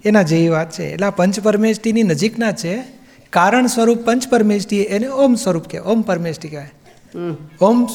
એના 0.05 0.21
જેવી 0.21 0.49
વાત 0.49 0.71
છે. 0.71 0.83
એટલે 0.83 1.07
આ 1.07 1.09
પંચ 1.09 1.39
પરમેષ્ઠીની 1.39 2.03
નજીકના 2.03 2.51
છે. 2.51 2.83
કારણ 3.29 3.67
સ્વરૂપ 3.67 3.99
પંચ 4.05 4.29
પરમેષ્ઠી 4.29 4.81
એને 4.81 5.07
ઓમ 5.07 5.35
સ્વરૂપ 5.35 5.67
કહે 5.67 5.79
ઓમ 5.79 6.01
પરમેષ્ઠી 6.01 6.49
કહેવાય. 6.49 6.71
ઓમ 7.61 7.87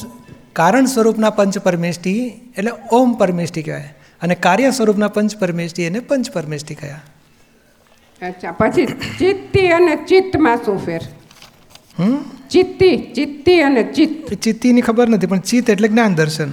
કારણ 0.53 0.85
સ્વરૂપના 0.85 1.29
પંચ 1.29 1.57
પરમેષ્ઠી 1.57 2.25
એટલે 2.57 2.71
ઓમ 2.91 3.13
પરમેષ્ઠી 3.13 3.63
કહેવાય. 3.63 3.93
અને 4.21 4.35
કાર્ય 4.35 4.71
સ્વરૂપના 4.71 5.07
પંચ 5.07 5.37
પરમેષ્ઠી 5.37 5.83
એને 5.83 5.99
પંચ 5.99 6.31
પરમેષ્ઠી 6.31 6.75
કહેવાય. 6.75 8.27
અચ્છા 8.27 8.51
પછી 8.51 8.85
ચિત્તી 9.19 9.67
અને 9.67 9.95
ચિત્તમાં 9.95 10.57
શું 10.57 10.85
ફેર? 10.85 11.01
ચિત્તી 12.49 12.97
ચિત્તી 12.97 13.61
અને 13.61 13.83
ચિત્ત. 13.83 14.33
ચિત્તીની 14.33 14.81
ખબર 14.81 15.09
નથી 15.09 15.27
પણ 15.27 15.39
ચિત્ત 15.39 15.69
એટલે 15.69 15.87
જ્ઞાન 15.87 16.15
દર્શન. 16.15 16.49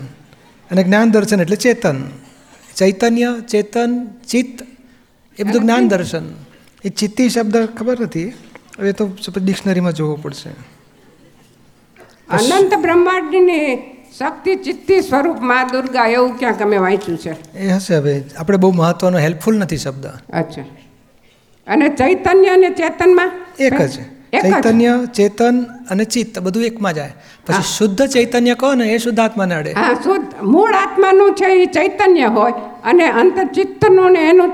અને 0.70 0.84
જ્ઞાન 0.84 1.10
દર્શન 1.10 1.40
એટલે 1.40 1.56
ચેતન. 1.56 2.02
ચૈતન્ય 2.76 3.34
ચેતન 3.48 4.06
ચિત્ત 4.28 4.66
એ 5.38 5.42
બધું 5.42 5.62
જ્ઞાન 5.62 5.88
દર્શન. 5.88 6.22
એ 6.84 6.88
ચિત્તી 6.88 7.28
શબ્દ 7.28 7.56
ખબર 7.56 8.00
નથી? 8.00 8.28
હવે 8.78 8.92
તો 8.92 9.16
ડિક્શનરીમાં 9.36 9.92
જોવો 9.92 10.16
પડશે. 10.16 10.50
અનંત 12.30 12.74
બ્રહ્માંડની 12.74 13.76
શક્તિ 14.18 14.54
ચિત્તી 14.54 15.00
સ્વરૂપ 15.00 15.36
મા 15.40 15.64
દુર્ગા 15.64 16.06
એવું 16.06 16.38
ક્યાંક 16.38 16.62
અમે 16.62 16.76
વાંચ્યું 16.76 17.18
છે. 17.18 17.58
એ 17.58 17.68
હશે 17.68 17.94
હવે. 17.94 18.24
આપણે 18.36 18.56
બહુ 18.56 18.70
મહત્વનો 18.70 19.18
હેલ્પફુલ 19.18 19.58
નથી 19.58 19.76
શબ્દ. 19.76 20.06
અચ્છા. 20.32 20.62
અને 21.66 21.88
ચૈતન્ય 21.88 22.46
અને 22.46 22.70
ચેતનમાં 22.70 23.32
એક 23.60 23.74
જ 23.74 23.82
એક 23.82 23.82
જ. 23.82 24.15
ચૈતન્ય 24.40 25.06
ચેતન 25.14 25.62
અને 25.90 26.04
ચિત્ત 26.04 26.38
બધું 26.38 26.64
એકમાં 26.64 26.94
જાય. 26.94 27.12
પછી 27.46 27.62
શુદ્ધ 27.78 28.06
ચૈતન્ય 28.06 28.54
કહો 28.54 28.74
ને 28.74 28.88
એ 28.88 28.98
શુદ્ધ 28.98 29.20
આત્માને 29.20 29.54
અડે. 29.54 29.72
હા 29.72 29.94
શુદ્ધ. 29.94 30.42
મૂળ 30.42 30.72
આત્માનું 30.72 31.34
છે 31.34 31.62
એ 31.62 31.66
ચૈતન્ય 31.66 32.24
હોય 32.24 32.52
અને 32.84 33.04
અંત 33.04 33.54
ચિત્તનું 33.54 34.12
ને 34.12 34.18
એનું 34.28 34.52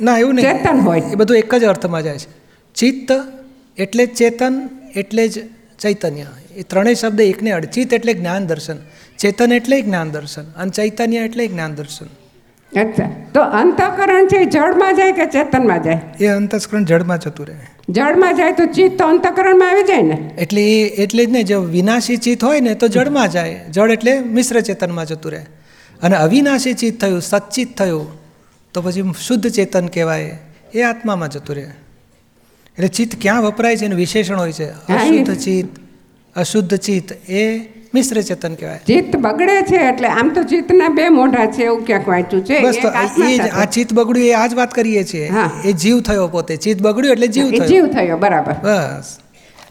ના 0.00 0.18
એવું 0.18 0.34
નહીં. 0.34 0.46
ચેતન 0.46 0.80
હોય. 0.80 1.00
એ 1.00 1.14
બધું 1.14 1.36
એક 1.36 1.54
જ 1.54 1.64
અર્થમાં 1.64 2.02
જાય 2.02 2.18
છે. 2.18 2.30
ચિત્ત 2.74 3.12
એટલે 3.78 4.06
જ 4.06 4.14
ચેતન 4.14 4.68
એટલે 4.96 5.28
જ 5.28 5.42
ચૈતન્ય. 5.78 6.26
એ 6.56 6.62
ત્રણેય 6.62 6.94
શબ્દ 6.94 7.20
એકને 7.20 7.50
અડે. 7.50 7.66
ચિત્ત 7.66 7.92
એટલે 7.92 8.14
જ્ઞાન 8.14 8.46
દર્શન. 8.46 8.76
ચેતન 9.18 9.52
એટલે 9.52 9.82
જ્ઞાન 9.82 10.10
દર્શન. 10.10 10.42
અને 10.42 10.70
ચૈતન્ય 10.70 11.18
એટલે 11.18 11.46
જ્ઞાન 11.46 11.74
દર્શન. 11.74 12.06
અચ્છા 12.80 13.10
તો 13.34 13.40
અંતઃકરણ 13.40 14.26
છે 14.26 14.44
જળમાં 14.44 14.96
જાય 14.96 15.12
કે 15.12 15.26
ચેતનમાં 15.26 15.82
જાય? 15.82 16.00
એ 16.20 16.26
અંતઃકરણ 16.26 16.84
જળમાં 16.84 17.18
જતું 17.18 17.46
રહે. 17.46 17.56
જળમાં 17.88 18.34
જાય 18.34 18.52
તો 18.52 18.66
ચિત્ત 18.66 18.98
તો 18.98 19.04
અંતઃકરણમાં 19.06 19.70
આવી 19.70 19.82
જાય 19.82 20.02
ને? 20.02 20.30
એટલે 20.38 20.82
એટલે 20.82 21.26
જ 21.26 21.30
ને 21.30 21.42
જો 21.42 21.60
વિનાશી 21.60 22.16
ચિત્ત 22.16 22.44
હોય 22.44 22.60
ને 22.60 22.74
તો 22.74 22.88
જળમાં 22.88 23.28
જાય. 23.28 23.64
જળ 23.70 23.90
એટલે 23.90 24.20
મિશ્ર 24.20 24.60
ચેતનમાં 24.60 25.06
જતું 25.06 25.32
રહે. 25.32 25.46
અને 26.02 26.16
અવિનાશી 26.16 26.74
ચિત્ત 26.74 27.00
થયું 27.00 27.22
સચ્ચિત 27.22 27.76
થયું 27.76 28.06
તો 28.72 28.82
પછી 28.82 29.12
શુદ્ધ 29.26 29.48
ચેતન 29.48 29.86
કહેવાય. 29.86 30.38
એ 30.74 30.82
આત્મામાં 30.82 31.28
જતું 31.28 31.56
રહે. 31.56 31.66
એટલે 32.72 32.88
ચિત્ત 32.88 33.22
ક્યાં 33.22 33.42
વપરાય 33.42 33.76
છે 33.76 33.84
એનું 33.84 33.98
વિશેષણ 33.98 34.36
હોય 34.36 34.52
છે. 34.52 34.70
અશુદ્ધ 34.70 35.34
ચિત્ત 35.34 35.80
અશુદ્ધ 36.36 36.74
ચિત્ત 36.74 37.30
એ 37.30 37.58
મિશ્ર 37.94 38.20
ચેતન 38.22 38.54
કહેવાય. 38.54 38.80
ચિત્ત 38.86 39.16
બગડે 39.16 39.56
છે 39.62 39.80
એટલે 39.88 40.08
આમ 40.08 40.28
તો 40.28 40.42
ચિત્તના 40.42 40.88
બે 40.88 41.08
મોઢા 41.08 41.46
છે 41.46 41.64
એવું 41.64 41.82
ક્યાંક 41.86 42.08
વાંચ્યું 42.08 42.44
છે. 42.44 42.62
બસ 42.62 42.78
તો 42.82 42.88
એ 43.28 43.36
જ 43.38 43.40
આ 43.40 43.64
ચિત્ત 43.64 43.92
બગડ્યું 43.92 44.26
એ 44.26 44.32
આ 44.32 44.46
જ 44.46 44.54
વાત 44.54 44.72
કરીએ 44.74 45.04
છીએ. 45.04 45.32
એ 45.64 45.72
જીવ 45.72 46.00
થયો 46.00 46.28
પોતે. 46.28 46.56
ચિત્ત 46.56 46.82
બગડ્યું 46.82 47.12
એટલે 47.12 47.26
જીવ 47.26 47.50
થયો. 47.50 47.66
જીવ 47.66 47.86
થયો 47.86 48.16
બરાબર. 48.16 48.52
બસ. 48.52 49.18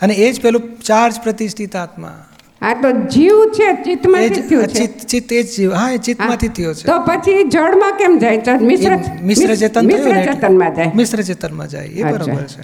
અને 0.01 0.13
એ 0.13 0.31
જ 0.31 0.41
પેલું 0.41 0.69
ચાર્જ 0.79 1.19
પ્રતિષ્ઠિત 1.23 1.75
આત્મા. 1.75 2.15
આ 2.61 2.73
તો 2.73 2.91
જીવ 2.91 3.37
છે 3.53 3.67
ચિત્તમાંથી 3.83 4.41
થયો 4.41 4.61
છે. 4.61 4.87
ચિત્ત 4.87 5.31
એ 5.33 5.43
જ 5.43 5.55
જીવ. 5.55 5.73
હા 5.73 5.91
એ 5.91 5.97
ચિત્તમાંથી 5.97 6.47
થયો 6.47 6.73
છે. 6.73 6.83
તો 6.83 6.99
પછી 6.99 7.43
જળમાં 7.43 7.97
કેમ 7.97 8.17
જાય? 8.17 8.57
મિશ્ર 8.61 8.91
મિશ્ર 9.23 9.55
ચેતન 9.55 9.85
મિશ્ર 9.85 10.15
ચેતનમાં 10.25 10.75
જાય. 10.75 10.91
મિશ્ર 10.95 11.21
ચેતનમાં 11.21 11.67
જાય. 11.67 11.85
એ 11.85 12.03
બરાબર 12.03 12.25
બરોબર 12.25 12.43
છે. 12.43 12.63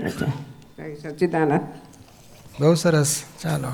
અચ્છા. 0.00 0.32
સચ્ચિદાનંદ 1.02 1.60
બહુ 2.60 2.74
સરસ. 2.74 3.10
ચાલો. 3.42 3.72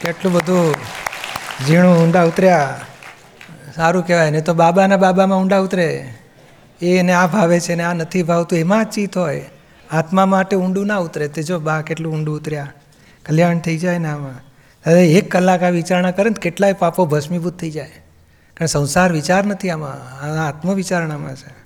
કેટલું 0.00 0.32
બધું 0.32 0.74
ઝીણું 1.66 2.04
ઊંડા 2.04 2.22
ઉતર્યા. 2.22 2.80
સારું 3.76 4.06
કહેવાય 4.06 4.30
ને 4.30 4.40
તો 4.40 4.54
બાબાના 4.54 4.96
બાબામાં 4.96 5.38
ઊંડા 5.38 5.58
ઉતરે. 5.58 6.14
એ 6.82 6.98
એને 6.98 7.12
આ 7.12 7.26
ભાવે 7.26 7.60
છે 7.60 7.74
ને 7.74 7.82
આ 7.82 7.92
નથી 7.92 8.22
ભાવતું, 8.22 8.58
એમાં 8.58 8.84
જ 8.84 8.88
ચિત્ત 8.88 9.18
હોય. 9.18 9.50
આત્મા 9.90 10.26
માટે 10.26 10.56
ઊંડું 10.56 10.86
ના 10.86 10.96
ઉતરે. 10.96 11.28
તે 11.28 11.42
જો 11.42 11.58
બા 11.58 11.80
કેટલું 11.80 12.14
ઊંડું 12.14 12.36
ઉતર્યા. 12.36 12.72
કલ્યાણ 13.26 13.58
થઈ 13.58 13.78
જાય 13.78 13.98
ને 13.98 14.08
આમાં. 14.08 14.52
હવે 14.86 15.08
એક 15.08 15.30
કલાક 15.30 15.62
આ 15.62 15.68
વિચારણા 15.68 16.10
કરે 16.10 16.30
ને 16.30 16.40
કેટલાય 16.40 16.72
પાપો 16.72 17.06
ભસ્મીભૂત 17.06 17.58
થઈ 17.58 17.70
જાય. 17.70 17.90
કારણ 18.54 18.66
સંસાર 18.66 19.12
વિચાર 19.12 19.46
નથી 19.46 19.70
આમાં, 19.70 20.24
આ 20.24 20.48
આત્મ 20.48 20.74
વિચારણામાં 20.74 21.34
છે. 21.34 21.59